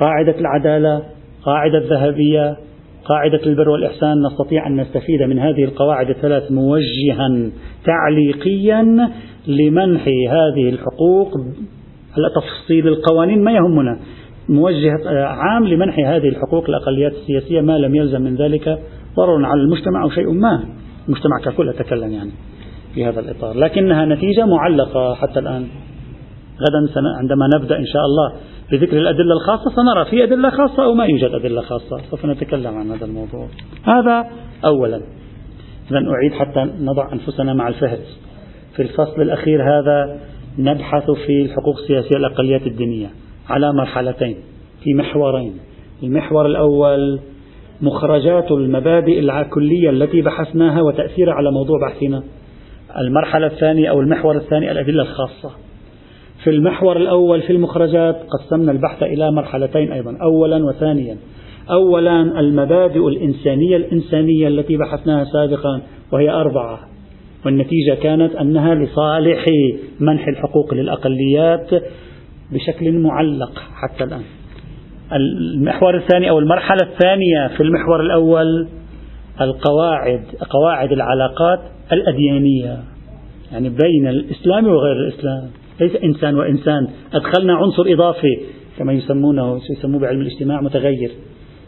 [0.00, 1.02] قاعدة العدالة
[1.44, 2.56] قاعدة الذهبية
[3.04, 7.50] قاعدة البر والإحسان نستطيع أن نستفيد من هذه القواعد الثلاث موجها
[7.84, 9.10] تعليقيا
[9.46, 11.34] لمنح هذه الحقوق.
[12.16, 13.98] هلا تفصيل القوانين؟ ما يهمنا.
[14.48, 14.92] موجه
[15.24, 18.78] عام لمنح هذه الحقوق الأقليات السياسية ما لم يلزم من ذلك.
[19.16, 20.64] ضرر على المجتمع أو شيء ما.
[21.06, 22.30] المجتمع ككل أتكلم يعني
[22.94, 23.56] في هذا الإطار.
[23.56, 25.66] لكنها نتيجة معلقة حتى الآن.
[26.60, 28.32] غدا عندما نبدأ إن شاء الله.
[28.70, 31.96] بذكر الأدلة الخاصة سنرى في أدلة خاصة أو ما يوجد أدلة خاصة.
[32.10, 33.48] سوف نتكلم عن هذا الموضوع.
[33.84, 34.30] هذا
[34.64, 34.96] أولا.
[35.90, 38.20] إذا أعيد حتى نضع أنفسنا مع الفهرس
[38.76, 40.20] في الفصل الأخير هذا
[40.58, 43.10] نبحث في الحقوق السياسية الأقليات الدينية
[43.48, 44.36] على مرحلتين
[44.84, 45.54] في محورين.
[46.02, 47.20] المحور الأول
[47.80, 52.22] مخرجات المبادئ الكلية التي بحثناها وتأثيرها على موضوع بحثنا.
[52.98, 55.50] المرحلة الثانية أو المحور الثاني الأدلة الخاصة.
[56.44, 61.16] في المحور الأول في المخرجات قسمنا البحث إلى مرحلتين أيضا أولا وثانيا.
[61.70, 66.78] أولا المبادئ الإنسانية الإنسانية التي بحثناها سابقا وهي أربعة.
[67.46, 69.44] والنتيجة كانت أنها لصالح
[70.00, 71.70] منح الحقوق للأقليات
[72.52, 74.22] بشكل معلق حتى الآن.
[75.12, 78.68] المحور الثاني أو المرحلة الثانية في المحور الأول
[79.40, 81.60] القواعد قواعد العلاقات
[81.92, 82.78] الأديانية
[83.52, 85.61] يعني بين الإسلام وغير الإسلام.
[85.80, 86.88] ليس إنسان وإنسان.
[87.14, 88.40] أدخلنا عنصر إضافي
[88.78, 91.10] كما يسمونه يسموه بعلم الاجتماع متغير.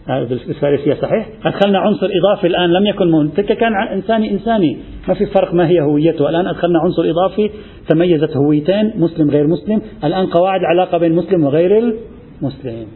[0.09, 4.79] بالفارسية صحيح؟ أدخلنا عنصر إضافي الآن لم يكن من تلك كان إنساني إنساني.
[5.09, 6.29] ما في فرق ما هي هويته.
[6.29, 7.51] الآن أدخلنا عنصر إضافي
[7.89, 9.83] تميزت هويتين مسلم غير مسلم.
[10.05, 12.87] الآن قواعد علاقة بين المسلم وغير المسلم.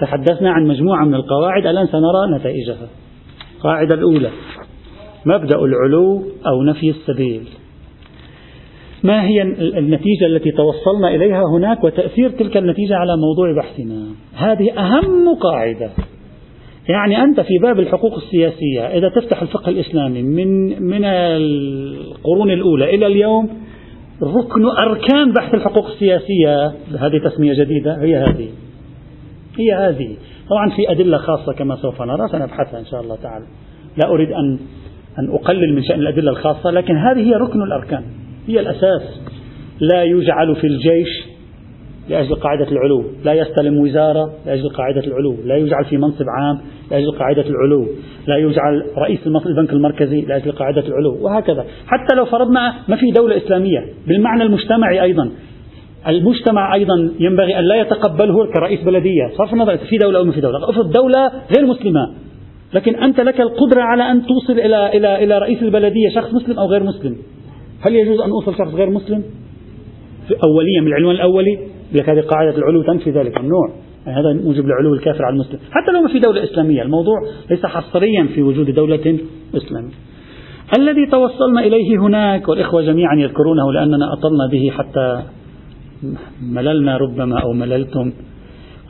[0.00, 2.88] تحدثنا عن مجموعة من القواعد الآن سنرى نتائجها.
[3.56, 4.30] القاعدة الأولى
[5.26, 7.48] مبدأ العلو أو نفي السبيل.
[9.02, 9.42] ما هي
[9.78, 14.06] النتيجة التي توصلنا إليها هناك وتأثير تلك النتيجة على موضوع بحثنا.
[14.34, 15.90] هذه أهم قاعدة.
[16.88, 23.06] يعني أنت في باب الحقوق السياسية إذا تفتح الفقه الإسلامي من من القرون الأولى إلى
[23.06, 23.48] اليوم
[24.22, 26.66] ركن أركان بحث الحقوق السياسية
[26.98, 28.48] هذه تسمية جديدة هي هذه.
[29.58, 30.16] هي هذه.
[30.50, 33.46] طبعا في أدلة خاصة كما سوف نرى سنبحثها إن شاء الله تعالى.
[34.02, 34.58] لا أريد أن
[35.18, 38.04] أن أقلل من شأن الأدلة الخاصة لكن هذه هي ركن الأركان.
[38.50, 39.20] هي الأساس.
[39.80, 41.30] لا يجعل في الجيش
[42.08, 43.04] لأجل قاعدة العلو.
[43.24, 45.36] لا يستلم وزارة لأجل قاعدة العلو.
[45.44, 46.58] لا يجعل في منصب عام
[46.90, 47.86] لأجل قاعدة العلو.
[48.26, 51.16] لا يجعل رئيس البنك المركزي لأجل قاعدة العلو.
[51.20, 51.64] وهكذا.
[51.86, 55.30] حتى لو فرضنا ما في دولة إسلامية بالمعنى المجتمعي أيضا.
[56.08, 59.28] المجتمع أيضا ينبغي أن لا يتقبله كرئيس بلدية.
[59.38, 60.70] صرف النظر في دولة أو ما في دولة.
[60.70, 62.10] افرض دولة غير مسلمة.
[62.74, 66.66] لكن أنت لك القدرة على أن توصل إلى إلى إلى رئيس البلدية شخص مسلم أو
[66.66, 67.16] غير مسلم.
[67.80, 69.22] هل يجوز أن أوصل شخص غير مسلم؟
[70.44, 71.58] أوليا من العنوان الأولي
[71.92, 73.36] لك هذه قاعدة العلو تنفي ذلك.
[73.36, 73.70] النوع.
[74.06, 75.58] يعني هذا موجب العلو الكافر على المسلم.
[75.70, 76.82] حتى لو ما في دولة إسلامية.
[76.82, 77.16] الموضوع
[77.50, 79.18] ليس حصريا في وجود دولة
[79.54, 79.94] إسلامية.
[80.78, 85.22] الذي توصلنا إليه هناك والإخوة جميعا يذكرونه لأننا أطلنا به حتى
[86.42, 88.12] مللنا ربما أو مللتم.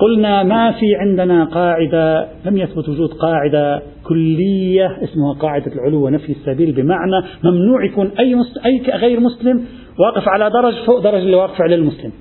[0.01, 6.73] قلنا ما في عندنا قاعدة لم يثبت وجود قاعدة كلية اسمها قاعدة العلو ونفي السبيل
[6.73, 8.37] بمعنى ممنوع يكون أي
[8.67, 9.65] أي غير مسلم
[9.99, 12.13] واقف على درج فوق درج اللي واقف عليه المسلم.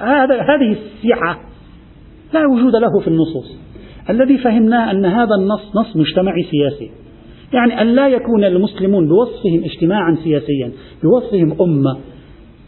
[0.00, 1.40] هذا هذه السعة
[2.34, 3.58] لا وجود له في النصوص.
[4.10, 6.90] الذي فهمناه أن هذا النص نص مجتمعي سياسي.
[7.52, 11.98] يعني أن لا يكون المسلمون بوصفهم اجتماعا سياسيا بوصفهم أمة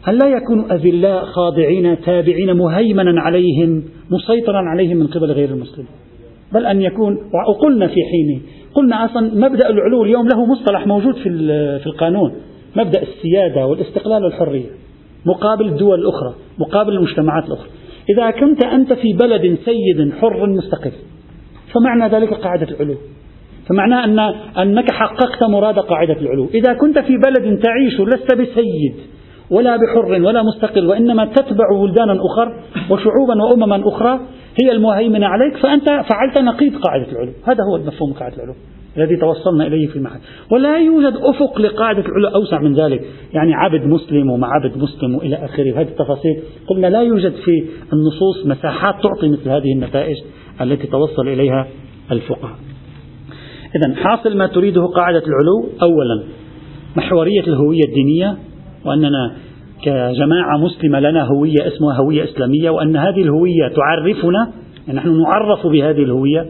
[0.03, 5.85] هل لا يكونوا أذلاء خاضعين تابعين مهيمنا عليهم مسيطرا عليهم من قبل غير المسلم؟
[6.53, 7.17] بل أن يكون
[7.49, 8.41] وقلنا في حينه
[8.73, 11.29] قلنا أصلا مبدأ العلو اليوم له مصطلح موجود في
[11.79, 12.33] في القانون
[12.75, 14.69] مبدأ السيادة والاستقلال والحرية
[15.25, 17.69] مقابل الدول الأخرى مقابل المجتمعات الأخرى.
[18.09, 20.91] إذا كنت أنت في بلد سيد حر مستقل
[21.73, 22.95] فمعنى ذلك قاعدة العلو
[23.69, 24.19] فمعناه أن
[24.57, 28.93] أنك حققت مراد قاعدة العلو إذا كنت في بلد تعيش لست بسيد
[29.49, 32.53] ولا بحر ولا مستقل وإنما تتبع بلدانا أخر
[32.89, 34.19] وشعوبا وأمما أخرى
[34.63, 38.53] هي المهيمنة عليك فأنت فعلت نقيض قاعدة العلو هذا هو مفهوم قاعدة العلو
[38.97, 40.19] الذي توصلنا إليه في المحل.
[40.51, 43.01] ولا يوجد أفق لقاعدة العلو أوسع من ذلك.
[43.33, 45.81] يعني عبد مسلم ومع عبد مسلم وإلى آخره.
[45.81, 50.15] هذه التفاصيل قلنا لا يوجد في النصوص مساحات تعطي مثل هذه النتائج
[50.61, 51.67] التي توصل إليها
[52.11, 52.55] الفقهاء.
[53.75, 56.23] إذا حاصل ما تريده قاعدة العلو أولا
[56.95, 58.37] محورية الهوية الدينية.
[58.85, 59.31] وأننا
[59.83, 64.51] كجماعة مسلمة لنا هوية اسمها هوية إسلامية وأن هذه الهوية تعرفنا
[64.87, 66.45] يعني نحن نعرف بهذه الهوية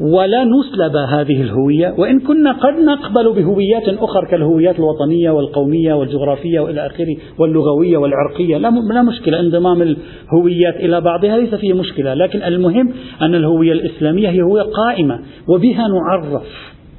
[0.00, 6.86] ولا نسلب هذه الهوية وإن كنا قد نقبل بهويات أخرى كالهويات الوطنية والقومية والجغرافية وإلى
[6.86, 8.58] آخره واللغوية والعرقية.
[8.58, 14.42] لا مشكلة انضمام الهويات إلى بعضها ليس فيه مشكلة لكن المهم أن الهوية الإسلامية هي
[14.42, 16.46] هوية قائمة وبها نعرف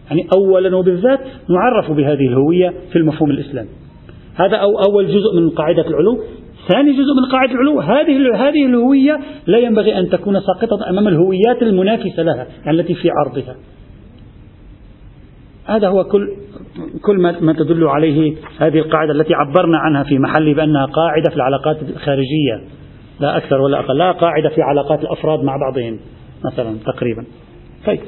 [0.09, 3.69] يعني أولا وبالذات نعرف بهذه الهوية في المفهوم الإسلامي.
[4.39, 6.19] هذا أو أول جزء من قاعدة العلو.
[6.67, 11.61] ثاني جزء من قاعدة العلو هذه هذه الهوية لا ينبغي أن تكون ساقطة أمام الهويات
[11.61, 13.55] المنافسة لها يعني التي في عرضها.
[15.65, 16.29] هذا هو كل
[17.01, 21.77] كل ما تدل عليه هذه القاعدة التي عبرنا عنها في محل بأنها قاعدة في العلاقات
[21.81, 22.61] الخارجية.
[23.19, 25.99] لا أكثر ولا أقل لا قاعدة في علاقات الأفراد مع بعضهم
[26.45, 27.25] مثلا تقريبا.
[27.85, 27.99] طيب.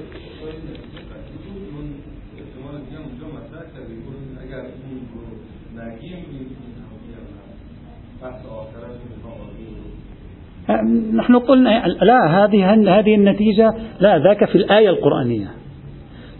[11.13, 15.47] نحن قلنا لا هذه هذه النتيجة لا ذاك في الآية القرآنية.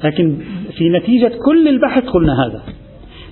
[0.03, 0.37] لكن
[0.77, 2.61] في نتيجة كل البحث قلنا هذا.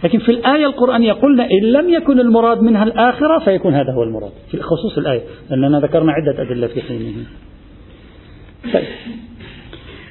[0.03, 4.31] لكن في الآية القرآنية قلنا إن لم يكن المراد منها الآخرة فيكون هذا هو المراد
[4.51, 7.13] في خصوص الآية لأننا ذكرنا عدة أدلة في حينه.
[8.73, 8.83] طيب.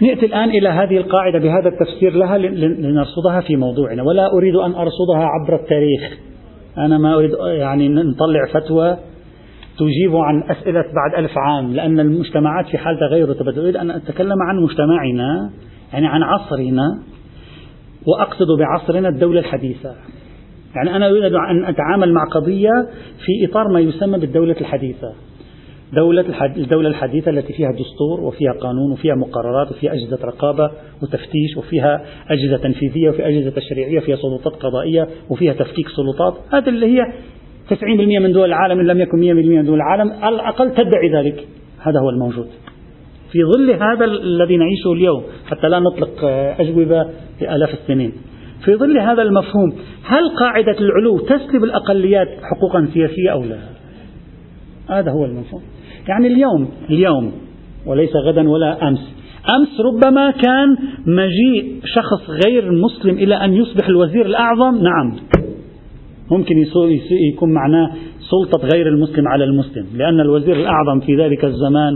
[0.03, 4.03] نأتي الآن إلى هذه القاعدة بهذا التفسير لها لنرصدها في موضوعنا.
[4.03, 6.18] ولا أريد أن أرصدها عبر التاريخ.
[6.79, 8.96] أنا ما أريد يعني نطلع فتوى
[9.79, 14.62] تجيب عن أسئلة بعد ألف عام لأن المجتمعات في حال تغير أريد أن أتكلم عن
[14.62, 15.51] مجتمعنا
[15.93, 17.03] يعني عن عصرنا
[18.07, 19.95] وأقصد بعصرنا الدولة الحديثة.
[20.77, 22.88] يعني أنا أريد أن أتعامل مع قضية
[23.27, 25.12] في إطار ما يسمى بالدولة الحديثة.
[25.93, 26.25] دولة
[26.57, 30.71] الدولة الحديثة التي فيها دستور وفيها قانون وفيها مقررات وفيها أجهزة رقابة
[31.03, 36.35] وتفتيش وفيها أجهزة تنفيذية وفيها أجهزة تشريعية وفيها سلطات قضائية وفيها تفكيك سلطات.
[36.53, 37.12] هذه اللي هي
[37.70, 41.46] 90% من دول العالم إن لم يكن 100% من دول العالم على الأقل تدعي ذلك.
[41.78, 42.46] هذا هو الموجود.
[43.33, 46.24] في ظل هذا الذي نعيشه اليوم حتى لا نطلق
[46.61, 47.07] أجوبة
[47.40, 48.12] لآلاف السنين.
[48.64, 49.72] في ظل هذا المفهوم
[50.04, 53.59] هل قاعدة العلو تسلب الأقليات حقوقا سياسية أو لا؟
[54.90, 55.62] هذا هو المفهوم.
[56.09, 57.33] يعني اليوم اليوم
[57.87, 59.14] وليس غدا ولا أمس
[59.59, 60.76] أمس ربما كان
[61.07, 64.83] مجيء شخص غير مسلم إلى أن يصبح الوزير الأعظم.
[64.83, 65.16] نعم.
[66.31, 66.55] ممكن
[67.33, 67.91] يكون معناه
[68.31, 71.95] سلطة غير المسلم على المسلم لأن الوزير الأعظم في ذلك الزمان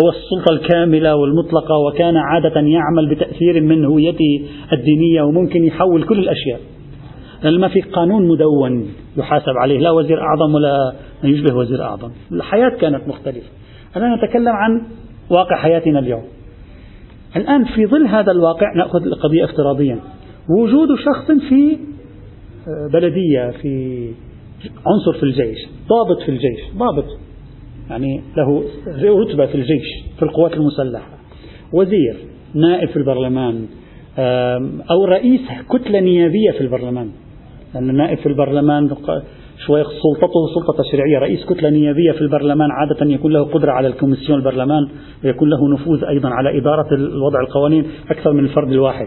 [0.00, 6.60] هو السلطة الكاملة والمطلقة وكان عادة يعمل بتأثير من هويته الدينية وممكن يحول كل الأشياء.
[7.42, 10.92] لأن ما في قانون مدون يحاسب عليه لا وزير أعظم ولا
[11.24, 12.10] يشبه وزير أعظم.
[12.32, 13.48] الحياة كانت مختلفة.
[13.96, 14.82] أنا نتكلم عن
[15.30, 16.22] واقع حياتنا اليوم.
[17.36, 19.98] الآن في ظل هذا الواقع نأخذ القضية افتراضيا.
[20.58, 21.78] وجود شخص في
[22.92, 24.06] بلدية في
[24.86, 27.04] عنصر في الجيش ضابط في الجيش ضابط
[27.90, 28.64] يعني له
[29.20, 31.18] رتبة في الجيش في القوات المسلحة
[31.72, 32.16] وزير
[32.54, 33.66] نائب في البرلمان
[34.90, 37.10] أو رئيس كتلة نيابية في البرلمان
[37.74, 38.88] لأن النائب في البرلمان
[39.66, 44.38] شوي سلطته سلطة تشريعية رئيس كتلة نيابية في البرلمان عادة يكون له قدرة على الكوميسيون
[44.38, 44.88] البرلمان
[45.24, 49.06] ويكون له نفوذ أيضا على إدارة الوضع القوانين أكثر من الفرد الواحد.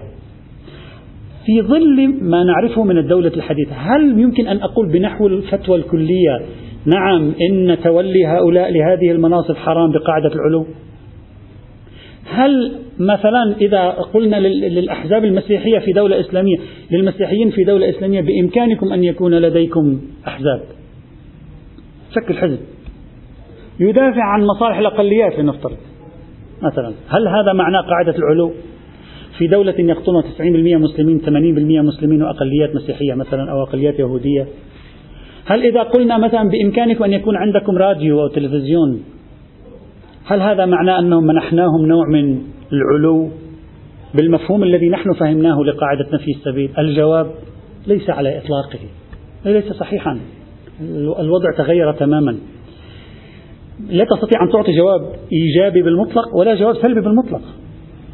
[1.46, 3.76] في ظل ما نعرفه من الدولة الحديثة.
[3.76, 6.40] هل يمكن أن أقول بنحو الفتوى الكلية
[6.86, 10.66] نعم إن تولي هؤلاء لهذه المناصب حرام بقاعدة العلو
[12.26, 16.58] هل مثلا إذا قلنا للأحزاب المسيحية في دولة إسلامية
[16.92, 20.62] للمسيحيين في دولة إسلامية بإمكانكم أن يكون لديكم أحزاب؟
[22.16, 22.60] شكل حزب
[23.80, 25.78] يدافع عن مصالح الأقليات لنفترض
[26.64, 26.94] مثلا.
[27.08, 28.52] هل هذا معناه قاعدة العلو
[29.38, 30.42] في دولة يقطنها 90%
[30.78, 31.30] مسلمين 80%
[31.86, 34.48] مسلمين وأقليات مسيحية مثلا أو أقليات يهودية.
[35.46, 39.04] هل إذا قلنا مثلا بإمكانكم أن يكون عندكم راديو أو تلفزيون
[40.26, 42.42] هل هذا معناه أنهم منحناهم نوع من
[42.74, 43.30] العلو
[44.14, 47.32] بالمفهوم الذي نحن فهمناه لقاعدة نفي السبيل؟ الجواب
[47.88, 48.80] ليس على إطلاقه
[49.46, 50.20] ليس صحيحا.
[51.20, 52.38] الوضع تغير تماما.
[53.90, 57.42] لا تستطيع أن تعطي جواب إيجابي بالمطلق ولا جواب سلبي بالمطلق.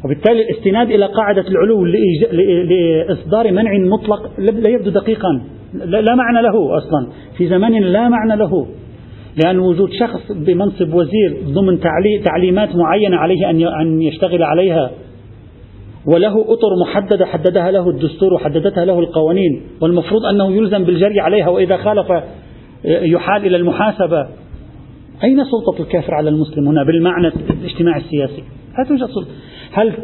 [0.04, 5.42] وبالتالي الاستناد إلى قاعدة العلو لإصدار منع مطلق لا يبدو دقيقا.
[5.84, 7.12] لا معنى له أصلا.
[7.38, 8.66] في زمان لا معنى له.
[9.44, 11.80] لأن وجود شخص بمنصب وزير ضمن
[12.24, 14.90] تعليمات معينة عليه أن يشتغل عليها
[16.06, 21.76] وله أطر محددة حددها له الدستور وحددتها له القوانين والمفروض أنه يلزم بالجري عليها وإذا
[21.76, 22.06] خالف
[22.84, 24.26] يحال إلى المحاسبة.
[25.24, 28.42] أين سلطة الكافر على المسلم هنا بالمعنى الاجتماعي السياسي؟
[28.78, 29.30] لا توجد سلطة.
[29.72, 29.94] هل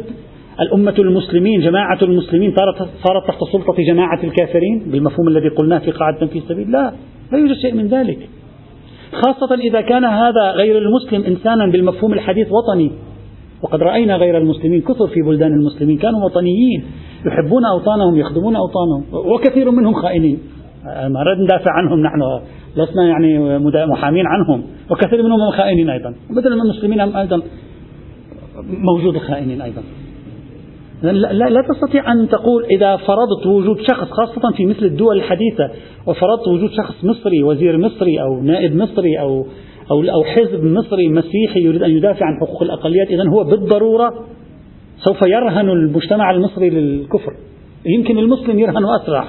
[0.61, 2.55] الأمة المسلمين جماعة المسلمين
[3.03, 6.93] صارت تحت سلطة جماعة الكافرين؟ بالمفهوم الذي قلناه في قاعدة في سبيل لا
[7.31, 8.29] لا يوجد شيء من ذلك.
[9.11, 12.91] خاصة إذا كان هذا غير المسلم إنسانا بالمفهوم الحديث وطني.
[13.61, 16.83] وقد رأينا غير المسلمين كثر في بلدان المسلمين كانوا وطنيين
[17.25, 19.03] يحبون أوطانهم يخدمون أوطانهم
[19.33, 20.39] وكثير منهم خائنين.
[20.85, 22.21] ما ندافع عنهم نحن
[22.77, 26.09] لسنا يعني محامين عنهم وكثير منهم خائنين أيضا.
[26.29, 27.41] من المسلمين أيضا
[28.67, 29.81] موجود الخائنين أيضا.
[31.01, 35.69] لا, لا تستطيع أن تقول إذا فرضت وجود شخص خاصة في مثل الدول الحديثة
[36.07, 39.45] وفرضت وجود شخص مصري وزير مصري أو نائب مصري أو
[39.91, 44.25] أو أو حزب مصري مسيحي يريد أن يدافع عن حقوق الأقليات إذا هو بالضرورة
[44.97, 47.33] سوف يرهن المجتمع المصري للكفر.
[47.85, 49.27] يمكن المسلم يرهن أسرع.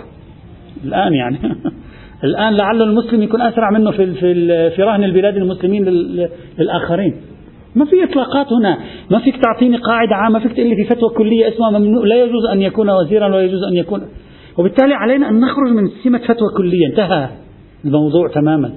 [0.84, 1.38] الآن يعني.
[2.24, 4.14] الآن لعل المسلم يكون أسرع منه في
[4.70, 5.84] في رهن البلاد المسلمين
[6.58, 7.29] للآخرين.
[7.74, 8.78] ما في إطلاقات هنا.
[9.10, 12.04] ما فيك تعطيني قاعدة عامة فيك تقول لي في فتوى كلية اسمها ممنوع.
[12.04, 14.02] لا يجوز أن يكون وزيرا ولا يجوز أن يكون.
[14.58, 16.86] وبالتالي علينا أن نخرج من سمة فتوى كلية.
[16.86, 17.28] انتهى
[17.84, 18.72] الموضوع تماما.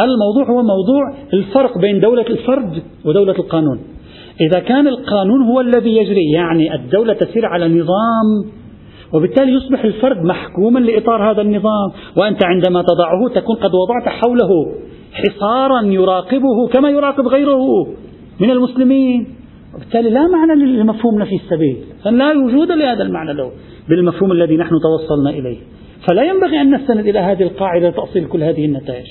[0.00, 3.80] الموضوع هو موضوع الفرق بين دولة الفرد ودولة القانون.
[4.40, 8.52] إذا كان القانون هو الذي يجري يعني الدولة تسير على نظام
[9.14, 11.90] وبالتالي يصبح الفرد محكوما لإطار هذا النظام.
[12.16, 14.48] وأنت عندما تضعه تكون قد وضعت حوله
[15.12, 17.86] حصارا يراقبه كما يراقب غيره.
[18.40, 19.26] من المسلمين.
[19.74, 21.76] وبالتالي لا معنى لمفهوم نفي السبيل.
[22.04, 23.50] لا وجود لهذا المعنى له
[23.88, 25.58] بالمفهوم الذي نحن توصلنا إليه.
[26.08, 29.06] فلا ينبغي أن نستند إلى هذه القاعدة لتأصيل كل هذه النتائج.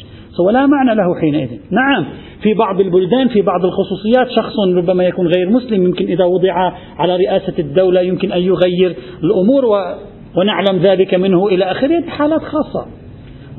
[0.47, 1.49] ولا معنى له حينئذ.
[1.71, 2.05] نعم
[2.43, 6.53] في بعض البلدان في بعض الخصوصيات شخص ربما يكون غير مسلم يمكن إذا وضع
[6.97, 9.95] على رئاسة الدولة يمكن أن يغير الأمور و
[10.38, 12.01] ونعلم ذلك منه إلى آخره.
[12.07, 12.86] حالات خاصة.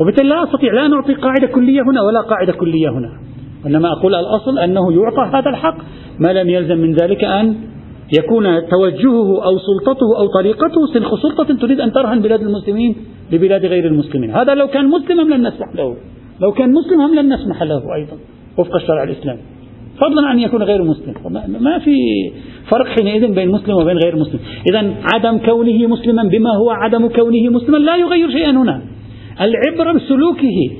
[0.00, 3.29] وبالتالي لا أستطيع لا نعطي قاعدة كلية هنا ولا قاعدة كلية هنا.
[3.64, 5.78] وإنما أقول الأصل أنه يعطى هذا الحق
[6.20, 7.54] ما لم يلزم من ذلك أن
[8.18, 12.96] يكون توجهه أو سلطته أو طريقته سنخ سلطة تريد أن ترهن بلاد المسلمين
[13.32, 14.30] ببلاد غير المسلمين.
[14.30, 15.96] هذا لو كان مسلما لن نسمح له.
[16.40, 18.16] لو كان مسلما لن نسمح له أيضا
[18.58, 19.40] وفق الشرع الإسلامي.
[20.00, 21.14] فضلا عن يكون غير مسلم.
[21.60, 21.96] ما في
[22.70, 24.40] فرق حينئذ بين مسلم وبين غير مسلم.
[24.70, 28.82] إذا عدم كونه مسلما بما هو عدم كونه مسلما لا يغير شيئا هنا.
[29.40, 30.70] العبرة بسلوكه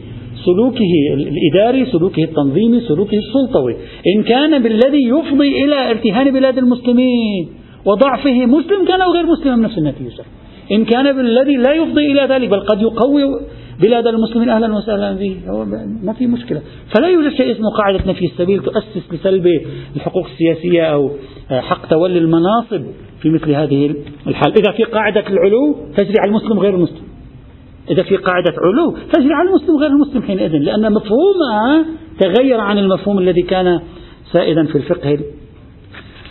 [0.44, 3.76] سلوكه الإداري سلوكه التنظيمي سلوكه السلطوي.
[4.16, 7.48] إن كان بالذي يفضي إلى ارتهان بلاد المسلمين
[7.84, 10.24] وضعفه مسلم كان أو غير مسلم نفس النتيجة
[10.72, 13.22] إن كان بالذي لا يفضي إلى ذلك بل قد يقوي
[13.82, 15.36] بلاد المسلمين أهلا وسهلا به
[16.02, 16.60] ما في مشكلة.
[16.94, 19.46] فلا يوجد شيء اسمه قاعدة نفي السبيل تؤسس لسلب
[19.96, 21.10] الحقوق السياسية أو
[21.50, 22.82] حق تولي المناصب
[23.22, 23.94] في مثل هذه
[24.26, 24.52] الحال.
[24.58, 27.09] إذا في قاعدة العلو تجري على المسلم غير المسلم.
[27.90, 31.84] إذا في قاعدة علو تجري على المسلم غير المسلم حينئذ لأن مفهومها
[32.20, 33.80] تغير عن المفهوم الذي كان
[34.32, 35.18] سائدا في الفقه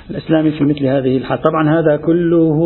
[0.09, 1.41] الإسلامي في مثل هذه الحال.
[1.41, 2.59] طبعا هذا كله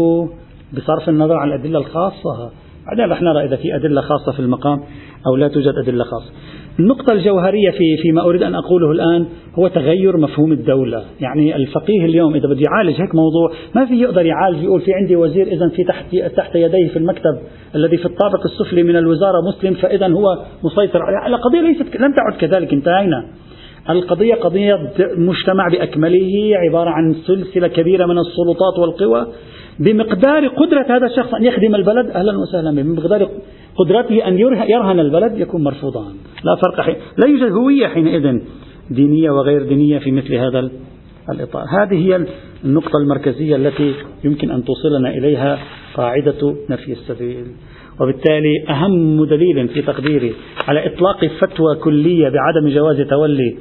[0.74, 2.52] بصرف النظر عن الأدلة الخاصة.
[2.88, 4.80] بعدين رح نرى إذا في أدلة خاصة في المقام
[5.28, 6.32] أو لا توجد أدلة خاصة.
[6.80, 9.26] النقطة الجوهرية في فيما أريد أن أقوله الآن
[9.60, 14.26] هو تغير مفهوم الدولة، يعني الفقيه اليوم إذا بده يعالج هيك موضوع ما في يقدر
[14.26, 17.38] يعالج يقول في عندي وزير إذا في تحت تحت يديه في المكتب
[17.76, 22.40] الذي في الطابق السفلي من الوزارة مسلم فإذا هو مسيطر عليه، القضية ليست لم تعد
[22.40, 23.26] كذلك انتهينا.
[23.90, 24.80] القضية قضية
[25.18, 29.28] مجتمع بأكمله عبارة عن سلسلة كبيرة من السلطات والقوى.
[29.80, 32.82] بمقدار قدرة هذا الشخص أن يخدم البلد أهلا وسهلا به.
[32.82, 33.30] بمقدار
[33.76, 36.06] قدرته أن يرهن البلد يكون مرفوضا.
[36.44, 38.40] لا فرق حين لا يوجد هوية حينئذ
[38.90, 40.70] دينية وغير دينية في مثل هذا
[41.30, 41.64] الإطار.
[41.82, 42.26] هذه هي
[42.66, 43.94] النقطة المركزية التي
[44.24, 45.60] يمكن أن توصلنا إليها
[45.96, 47.46] قاعدة نفي السبيل.
[48.02, 50.34] وبالتالي أهم دليل في تقديري
[50.68, 53.58] على إطلاق فتوى كلية بعدم جواز تولي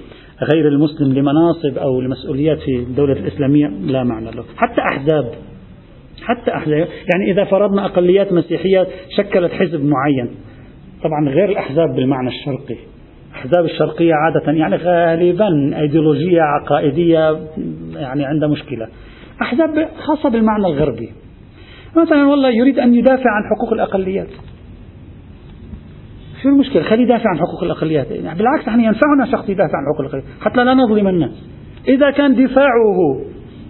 [0.54, 4.44] غير المسلم لمناصب أو لمسؤوليات في الدولة الإسلامية لا معنى له.
[4.56, 5.34] حتى أحزاب
[6.22, 8.86] حتى أحزاب يعني إذا فرضنا أقليات مسيحية
[9.16, 10.30] شكلت حزب معين.
[11.02, 12.76] طبعا غير الأحزاب بالمعنى الشرقي.
[13.30, 17.38] الأحزاب الشرقية عادة يعني غالبا أيديولوجية عقائدية
[17.94, 18.88] يعني عندها مشكلة.
[19.42, 21.12] أحزاب خاصة بالمعنى الغربي.
[21.96, 24.28] مثلا والله يريد أن يدافع عن حقوق الأقليات.
[26.42, 28.10] شو المشكلة؟ خليه يدافع عن حقوق الأقليات.
[28.10, 31.44] يعني بالعكس نحن ينفعنا شخص يدافع عن حقوق الأقليات حتى لا نظلم الناس.
[31.88, 33.24] إذا كان دفاعه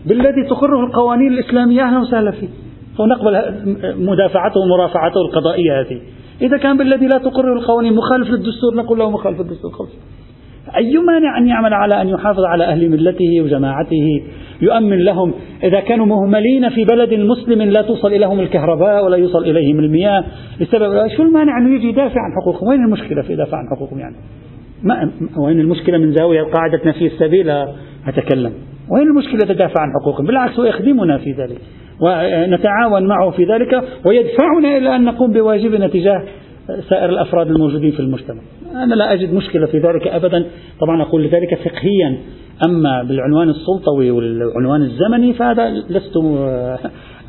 [0.06, 2.48] بالذي تقره القوانين الإسلامية أهلا وسهلا فيه.
[2.98, 3.42] فنقبل
[3.96, 6.00] مدافعته ومرافعته القضائية هذه.
[6.42, 9.90] إذا كان بالذي لا تقره القوانين مخالف للدستور نقول له مخالف للدستور خلص
[10.76, 14.22] أي مانع أن يعمل على أن يحافظ على أهل ملته وجماعته
[14.62, 19.78] يؤمن لهم؟ إذا كانوا مهملين في بلد مسلم لا توصل إليهم الكهرباء ولا يوصل إليهم
[19.78, 20.24] المياه
[20.60, 24.16] لسبب شو المانع أنه يجي يدافع عن حقوقهم؟ وين المشكلة في إدافع عن حقوقهم يعني؟
[24.82, 27.50] ما وين المشكلة من زاوية قاعدة نفي السبيل؟
[28.06, 28.52] أتكلم.
[28.90, 31.58] وين المشكلة تدافع عن حقوقهم؟ بالعكس هو يخدمنا في ذلك
[32.00, 36.22] ونتعاون معه في ذلك ويدفعنا إلى أن نقوم بواجبنا تجاه
[36.88, 38.40] سائر الأفراد الموجودين في المجتمع.
[38.74, 40.46] أنا لا أجد مشكلة في ذلك أبدا.
[40.80, 42.18] طبعا أقول ذلك فقهيا
[42.66, 46.12] أما بالعنوان السلطوي والعنوان الزمني فهذا لست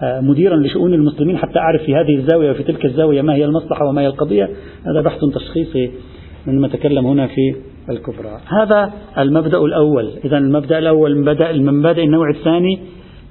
[0.04, 4.01] مديرا لشؤون المسلمين حتى أعرف في هذه الزاوية وفي تلك الزاوية ما هي المصلحة وما
[4.01, 4.49] هي القضية.
[4.86, 5.91] هذا بحث تشخيصي
[6.47, 7.56] من نتكلم هنا في
[7.89, 8.39] الكبرى.
[8.61, 10.11] هذا المبدأ الأول.
[10.25, 12.79] إذا المبدأ الأول من مبادئ النوع الثاني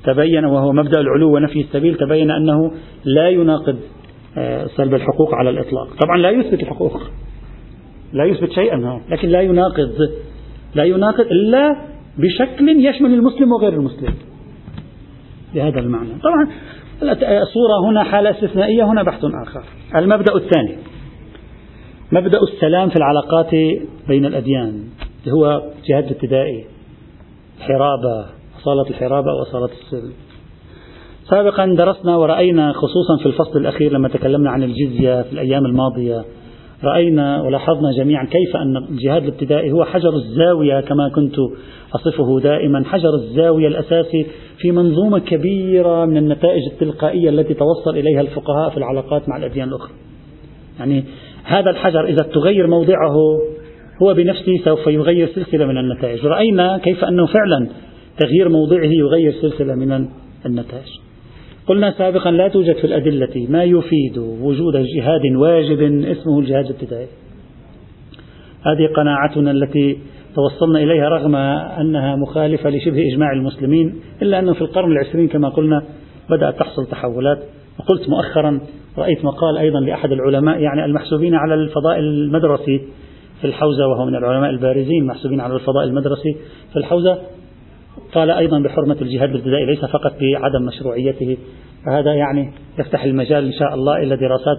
[0.05, 2.73] تبين وهو مبدأ العلو ونفي السبيل تبين أنه
[3.05, 3.77] لا يناقض
[4.39, 5.89] آه، سلب الحقوق على الإطلاق.
[6.05, 7.01] طبعا لا يثبت الحقوق.
[8.13, 9.93] لا يثبت شيئا لكن لا يناقض
[10.75, 11.77] لا يناقض إلا
[12.19, 14.15] بشكل يشمل المسلم وغير المسلم.
[15.55, 16.11] بهذا المعنى.
[16.23, 16.49] طبعا
[17.43, 19.63] الصورة هنا حالة استثنائية هنا بحث آخر.
[19.97, 20.77] المبدأ الثاني.
[22.13, 23.51] مبدأ السلام في العلاقات
[24.09, 24.85] بين الأديان
[25.29, 26.65] هو جهاد الابتدائي
[27.61, 28.27] حرابة
[28.65, 30.13] صالة الحرابة وصالة السلم
[31.31, 36.25] سابقا درسنا ورأينا خصوصا في الفصل الأخير لما تكلمنا عن الجزية في الأيام الماضية
[36.85, 41.35] رأينا ولاحظنا جميعا كيف أن الجهاد الابتدائي هو حجر الزاوية كما كنت
[41.95, 44.27] أصفه دائما حجر الزاوية الأساسي
[44.59, 49.93] في منظومة كبيرة من النتائج التلقائية التي توصل إليها الفقهاء في العلاقات مع الأديان الأخرى.
[50.79, 51.05] يعني
[51.45, 53.17] هذا الحجر إذا تغير موضعه
[54.03, 56.27] هو بنفسه سوف يغير سلسلة من النتائج.
[56.27, 57.69] رأينا كيف أنه فعلا
[58.19, 60.09] تغيير موضعه يغير سلسلة من
[60.47, 60.89] النتائج.
[61.67, 67.07] قلنا سابقا لا توجد في الأدلة ما يفيد وجود جهاد واجب اسمه الجهاد الابتدائي.
[68.67, 69.99] هذه قناعتنا التي
[70.35, 71.37] توصلنا إليها رغم
[71.81, 75.83] أنها مخالفة لشبه إجماع المسلمين إلا أنه في القرن العشرين كما قلنا
[76.31, 77.39] بدأت تحصل تحولات.
[77.81, 78.61] وقلت مؤخرا
[78.99, 82.81] رأيت مقال أيضا لأحد العلماء يعني المحسوبين على الفضاء المدرسي
[83.41, 86.37] في الحوزة وهو من العلماء البارزين محسوبين على الفضاء المدرسي
[86.73, 87.19] في الحوزة.
[88.15, 91.37] قال أيضا بحرمة الجهاد الابتدائي ليس فقط بعدم مشروعيته
[91.87, 94.59] فهذا يعني يفتح المجال إن شاء الله إلى دراسات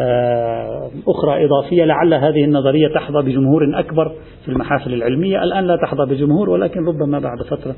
[0.00, 4.12] آه، أخرى إضافية لعل هذه النظرية تحظى بجمهور أكبر
[4.44, 5.42] في المحافل العلمية.
[5.42, 7.76] الآن لا تحظى بجمهور ولكن ربما بعد فترة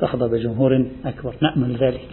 [0.00, 1.34] تحظى بجمهور أكبر.
[1.42, 2.08] نأمل ذلك.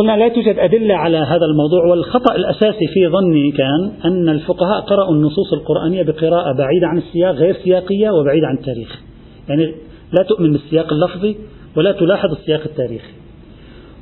[0.00, 5.14] قلنا لا توجد أدلة على هذا الموضوع والخطأ الأساسي في ظني كان أن الفقهاء قرأوا
[5.14, 9.00] النصوص القرآنية بقراءة بعيدة عن السياق غير سياقية وبعيدة عن التاريخ.
[9.48, 9.64] يعني
[10.12, 11.36] لا تؤمن بالسياق اللفظي
[11.76, 13.12] ولا تلاحظ السياق التاريخي.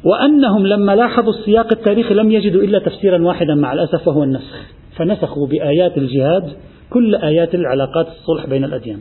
[0.05, 4.57] وأنهم لما لاحظوا السياق التاريخي لم يجدوا إلا تفسيرا واحدا مع الأسف وهو النسخ.
[4.96, 6.53] فنسخوا بآيات الجهاد
[6.90, 8.99] كل آيات العلاقات الصلح بين الأديان.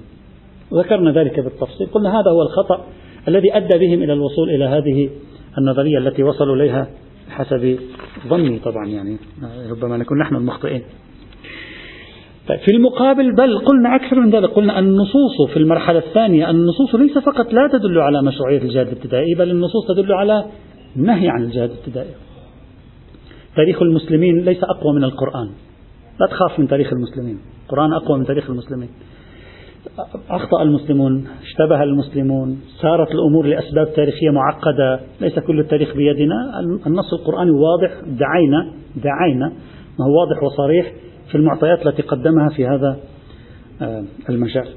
[0.74, 2.84] ذكرنا ذلك بالتفصيل قلنا هذا هو الخطأ
[3.28, 5.10] الذي أدى بهم إلى الوصول إلى هذه
[5.58, 6.88] النظرية التي وصلوا إليها
[7.30, 7.80] حسب
[8.28, 9.18] ظني طبعا يعني
[9.72, 10.82] ربما نكون نحن المخطئين.
[12.48, 17.18] طيب في المقابل بل قلنا أكثر من ذلك قلنا النصوص في المرحلة الثانية النصوص ليس
[17.18, 20.46] فقط لا تدل على مشروعية الجهاد الابتدائي بل النصوص تدل على
[20.96, 22.12] النهي عن الجهاد الابتدائي.
[23.56, 25.50] تاريخ المسلمين ليس أقوى من القرآن.
[26.20, 27.40] لا تخاف من تاريخ المسلمين.
[27.66, 28.90] القرآن أقوى من تاريخ المسلمين.
[30.30, 36.60] أخطأ المسلمون اشتبه المسلمون سارت الأمور لأسباب تاريخية معقدة ليس كل التاريخ بيدنا.
[36.88, 39.52] النص القرآني واضح دعينا دعينا
[40.00, 40.94] ما هو واضح وصريح
[41.32, 42.98] في المعطيات التي قدمها في هذا
[43.82, 44.68] آه، المجال.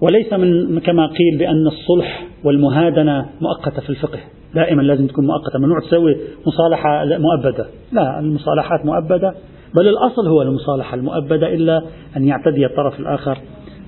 [0.00, 4.18] وليس من كما قيل بأن الصلح والمهادنة مؤقتة في الفقه.
[4.54, 5.58] دائما لازم تكون مؤقتة.
[5.58, 6.16] ممنوع تسوي
[6.46, 7.66] مصالحة مؤبدة.
[7.92, 9.34] لا المصالحات مؤبدة.
[9.74, 11.82] بل الأصل هو المصالحة المؤبدة إلا
[12.16, 13.38] أن يعتدي الطرف الآخر.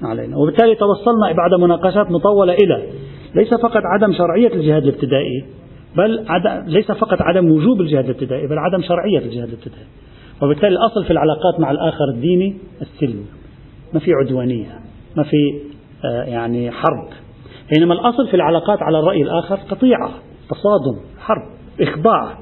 [0.03, 0.36] علينا.
[0.36, 2.88] وبالتالي توصلنا بعد مناقشات مطولة إلى
[3.34, 5.44] ليس فقط عدم شرعية الجهاد الابتدائي
[5.96, 9.86] بل عدم ليس فقط عدم وجوب الجهاد الابتدائي بل عدم شرعية الجهاد الابتدائي.
[10.42, 13.26] وبالتالي الأصل في العلاقات مع الآخر الديني السلم
[13.94, 14.80] ما في عدوانية
[15.16, 15.61] ما في
[16.05, 17.09] آه، يعني حرب.
[17.72, 20.11] بينما الأصل في العلاقات على الرأي الآخر قطيعة
[20.51, 21.42] تصادم حرب
[21.80, 22.38] إخضاع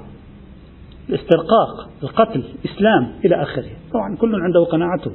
[1.08, 3.70] الاسترقاق القتل إسلام إلى آخره.
[3.92, 5.12] طبعا كل عنده قناعته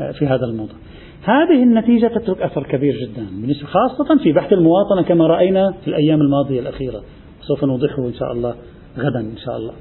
[0.00, 0.76] آه، في هذا الموضوع.
[1.26, 3.26] هذه النتيجة تترك أثر كبير جدا
[3.66, 7.02] خاصة في بحث المواطنة كما رأينا في الأيام الماضية الأخيرة.
[7.40, 8.54] سوف نوضحه إن شاء الله
[8.98, 9.72] غدا إن شاء الله.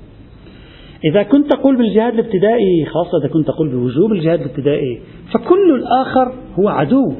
[1.12, 5.02] إذا كنت تقول بالجهاد الابتدائي خاصة إذا كنت تقول بوجوب الجهاد الابتدائي
[5.34, 7.14] فكل الآخر هو عدو.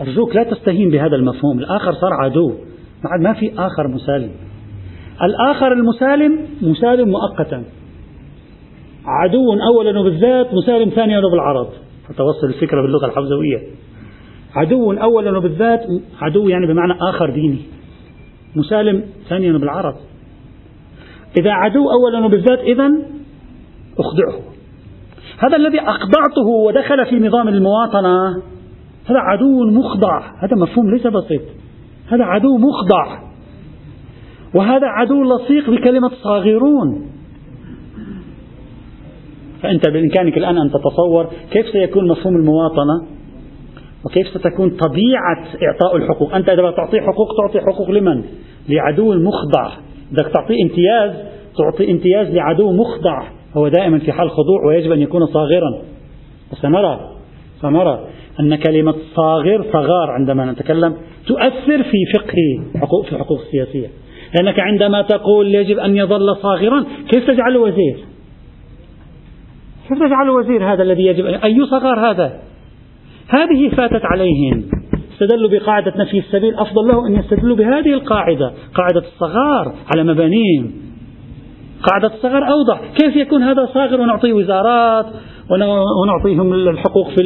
[0.00, 2.52] أرجوك لا تستهين بهذا المفهوم الآخر صار عدو.
[3.20, 4.30] ما في آخر مسالم.
[5.22, 7.64] الآخر المسالم مسالم مؤقتا.
[9.04, 13.62] عدو أولا وبالذات مسالم ثانيا وبالعرض فتوصل الفكرة باللغة الحوزوية.
[14.54, 15.80] عدو أولا وبالذات
[16.20, 17.58] عدو يعني بمعنى آخر ديني.
[18.56, 19.94] مسالم ثانيا وبالعرض
[21.40, 22.86] إذا عدو أولا وبالذات إذا
[23.98, 24.40] أخضعه
[25.38, 28.42] هذا الذي أخضعته ودخل في نظام المواطنة
[29.06, 30.18] هذا عدو مخضع.
[30.18, 31.42] هذا مفهوم ليس بسيط.
[32.08, 33.18] هذا عدو مخضع.
[34.54, 37.10] وهذا عدو لصيق بكلمة صاغرون.
[39.62, 43.16] فأنت بإمكانك الآن أن تتصور كيف سيكون مفهوم المواطنة؟
[44.04, 48.22] وكيف ستكون طبيعة إعطاء الحقوق؟ أنت إذا تعطي حقوق تعطي حقوق لمن؟
[48.68, 49.72] لعدو مخضع.
[50.12, 51.10] بدك تعطي امتياز
[51.58, 53.22] تعطي امتياز لعدو مخضع.
[53.56, 55.78] هو دائما في حال خضوع ويجب أن يكون صاغرا.
[56.52, 57.10] وسنرى
[57.62, 58.06] سنرى
[58.40, 60.94] أن كلمة صاغر صغار عندما نتكلم
[61.26, 63.88] تؤثر في فقه حقوق في الحقوق السياسية.
[64.34, 68.15] لأنك عندما تقول يجب أن يظل صاغرا كيف تجعله وزير
[69.88, 72.32] كيف تجعله وزير هذا الذي يجب أي صغار هذا؟
[73.28, 74.64] هذه فاتت عليهم.
[75.12, 76.54] استدلوا بقاعدة نفي السبيل.
[76.54, 78.52] أفضل له أن يستدلوا بهذه القاعدة.
[78.74, 80.72] قاعدة الصغار على مبانيهم.
[81.82, 82.80] قاعدة الصغار أوضح.
[83.00, 85.06] كيف يكون هذا صاغر ونعطيه وزارات
[86.02, 87.20] ونعطيهم الحقوق في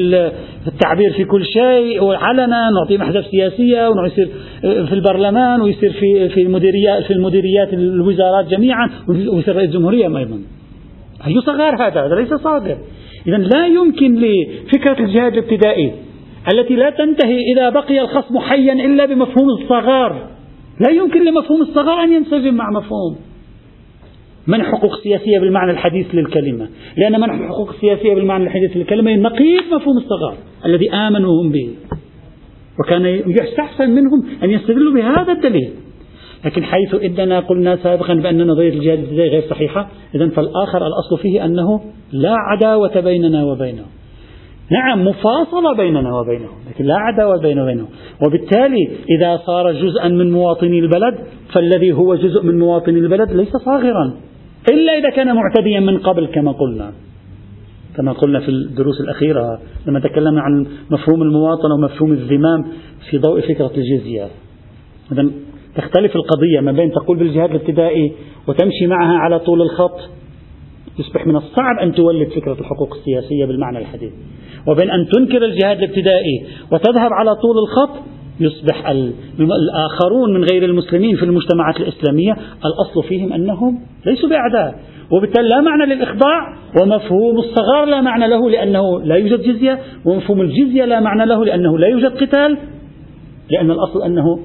[0.66, 2.70] التعبير في كل شيء وعلنا.
[2.70, 4.28] نعطيهم أحزاب سياسية ويصير
[4.60, 10.38] في البرلمان ويصير في في المديريات في المديريات الوزارات جميعا ويصير رئيس جمهورية أيضا.
[11.26, 12.78] أي صغار هذا؟ هذا ليس صادر.
[13.26, 15.92] إذا لا يمكن لفكرة الجهاد الابتدائي
[16.52, 20.30] التي لا تنتهي إذا بقي الخصم حيا إلا بمفهوم الصغار.
[20.80, 23.16] لا يمكن لمفهوم الصغار أن ينسجم مع مفهوم.
[24.46, 26.68] منح حقوق سياسية بالمعنى الحديث للكلمة.
[26.96, 31.68] لأن منح الحقوق السياسية بالمعنى الحديث للكلمة نقيض مفهوم الصغار الذي آمنوا هم به.
[32.80, 35.70] وكان يستحسن منهم أن يستدلوا بهذا الدليل.
[36.44, 41.44] لكن حيث إننا قلنا سابقا بأن نظرية الجهاد الابتدائي غير صحيحة إذا فالآخر الأصل فيه
[41.44, 41.80] أنه
[42.12, 43.84] لا عداوة بيننا وبينه.
[44.70, 47.88] نعم مفاصلة بيننا وبينه لكن لا عداوة بيننا وبينه.
[48.26, 48.88] وبالتالي
[49.18, 51.14] إذا صار جزءا من مواطني البلد
[51.52, 54.14] فالذي هو جزء من مواطني البلد ليس صاغرا
[54.72, 56.92] إلا إذا كان معتديا من قبل كما قلنا.
[57.96, 62.64] كما قلنا في الدروس الأخيرة لما تكلمنا عن مفهوم المواطنة ومفهوم الزمام
[63.10, 64.28] في ضوء فكرة الجزية.
[65.12, 65.30] إذا
[65.76, 68.12] تختلف القضية ما بين تقول بالجهاد الابتدائي
[68.48, 70.00] وتمشي معها على طول الخط.
[70.98, 74.12] يصبح من الصعب أن تولد فكرة الحقوق السياسية بالمعنى الحديث.
[74.66, 78.02] وبين أن تنكر الجهاد الابتدائي وتذهب على طول الخط
[78.40, 78.88] يصبح
[79.38, 82.32] الآخرون من غير المسلمين في المجتمعات الإسلامية
[82.64, 84.80] الأصل فيهم أنهم ليسوا بأعداء.
[85.10, 90.84] وبالتالي لا معنى للإخضاع ومفهوم الصغار لا معنى له لأنه لا يوجد جزية ومفهوم الجزية
[90.84, 92.58] لا معنى له لأنه لا يوجد قتال
[93.50, 94.40] لأن الأصل أنه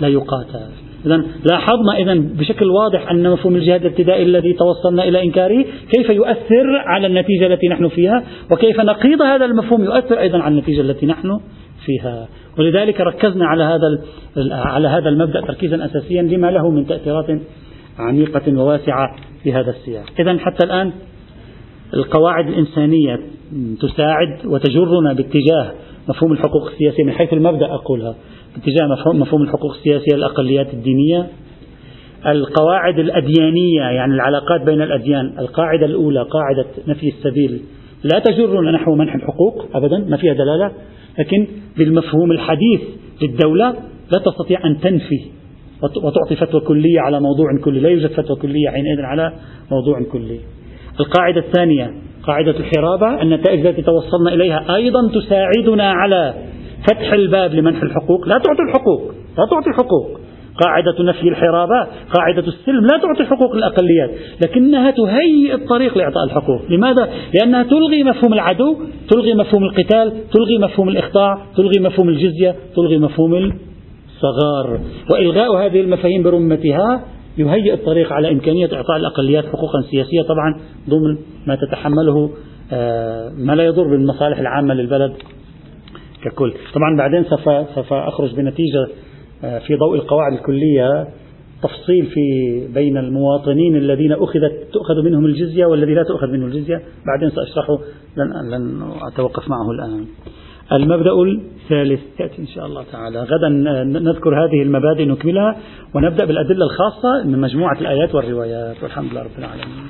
[0.00, 0.60] لا يقاتل.
[1.06, 5.64] إذا لاحظنا إذا بشكل واضح أن مفهوم الجهاد الابتدائي الذي توصلنا إلى إنكاره
[5.96, 10.80] كيف يؤثر على النتيجة التي نحن فيها وكيف نقيض هذا المفهوم يؤثر أيضا على النتيجة
[10.80, 11.40] التي نحن
[11.84, 12.28] فيها.
[12.58, 13.80] ولذلك ركزنا على هذا
[14.52, 17.40] على هذا المبدأ تركيزا أساسيا لما له من تأثيرات
[17.98, 20.04] عميقة وواسعة في هذا السياق.
[20.20, 20.92] إذا حتى الآن
[21.94, 23.20] القواعد الإنسانية
[23.80, 25.72] تساعد وتجرنا باتجاه
[26.08, 28.14] مفهوم الحقوق السياسية من حيث المبدأ أقولها
[28.56, 31.26] باتجاه مفهوم, الحقوق السياسية للأقليات الدينية.
[32.26, 35.38] القواعد الأديانية يعني العلاقات بين الأديان.
[35.38, 37.60] القاعدة الأولى قاعدة نفي السبيل.
[38.04, 40.72] لا تجرنا نحو منح الحقوق أبدا ما فيها دلالة.
[41.18, 41.46] لكن
[41.78, 42.80] بالمفهوم الحديث
[43.22, 43.74] للدولة
[44.12, 45.20] لا تستطيع أن تنفي.
[45.82, 47.80] وتعطي فتوى كلية على موضوع كلي.
[47.80, 49.32] لا يوجد فتوى كلية حينئذ على
[49.70, 50.40] موضوع كلي.
[51.00, 56.34] القاعدة الثانية قاعدة الحرابة النتائج التي توصلنا إليها أيضا تساعدنا على
[56.90, 58.28] فتح الباب لمنح الحقوق.
[58.28, 60.20] لا تعطي الحقوق لا تعطي حقوق.
[60.64, 64.10] قاعدة نفي الحرابة قاعدة السلم لا تعطي حقوق الأقليات
[64.44, 66.60] لكنها تهيئ الطريق لإعطاء الحقوق.
[66.70, 68.76] لماذا؟ لأنها تلغي مفهوم العدو
[69.10, 74.80] تلغي مفهوم القتال تلغي مفهوم الإخضاع تلغي مفهوم الجزية تلغي مفهوم الصغار.
[75.10, 77.04] وإلغاء هذه المفاهيم برمتها
[77.38, 82.30] يهيئ الطريق على إمكانية إعطاء الأقليات حقوقا سياسية طبعا ضمن ما تتحمله
[82.72, 85.12] آه، ما لا يضر بالمصالح العامة للبلد
[86.22, 86.54] ككل.
[86.74, 88.86] طبعا بعدين سوف, سوف أخرج بنتيجة
[89.44, 91.08] آه، في ضوء القواعد الكلية
[91.62, 92.20] تفصيل في
[92.74, 96.82] بين المواطنين الذين أخذت تؤخذ منهم الجزية والذي لا تؤخذ منه الجزية.
[97.06, 97.78] بعدين سأشرحه
[98.16, 98.82] لن, لن
[99.12, 100.06] أتوقف معه الآن.
[100.72, 102.00] المبدأ الثالث.
[102.20, 103.22] يأتي إن شاء الله تعالى.
[103.22, 103.48] غدا
[104.00, 105.56] نذكر هذه المبادئ نكملها
[105.94, 108.82] ونبدأ بالأدلة الخاصة من مجموعة الآيات والروايات.
[108.82, 109.86] والحمد لله رب العالمين.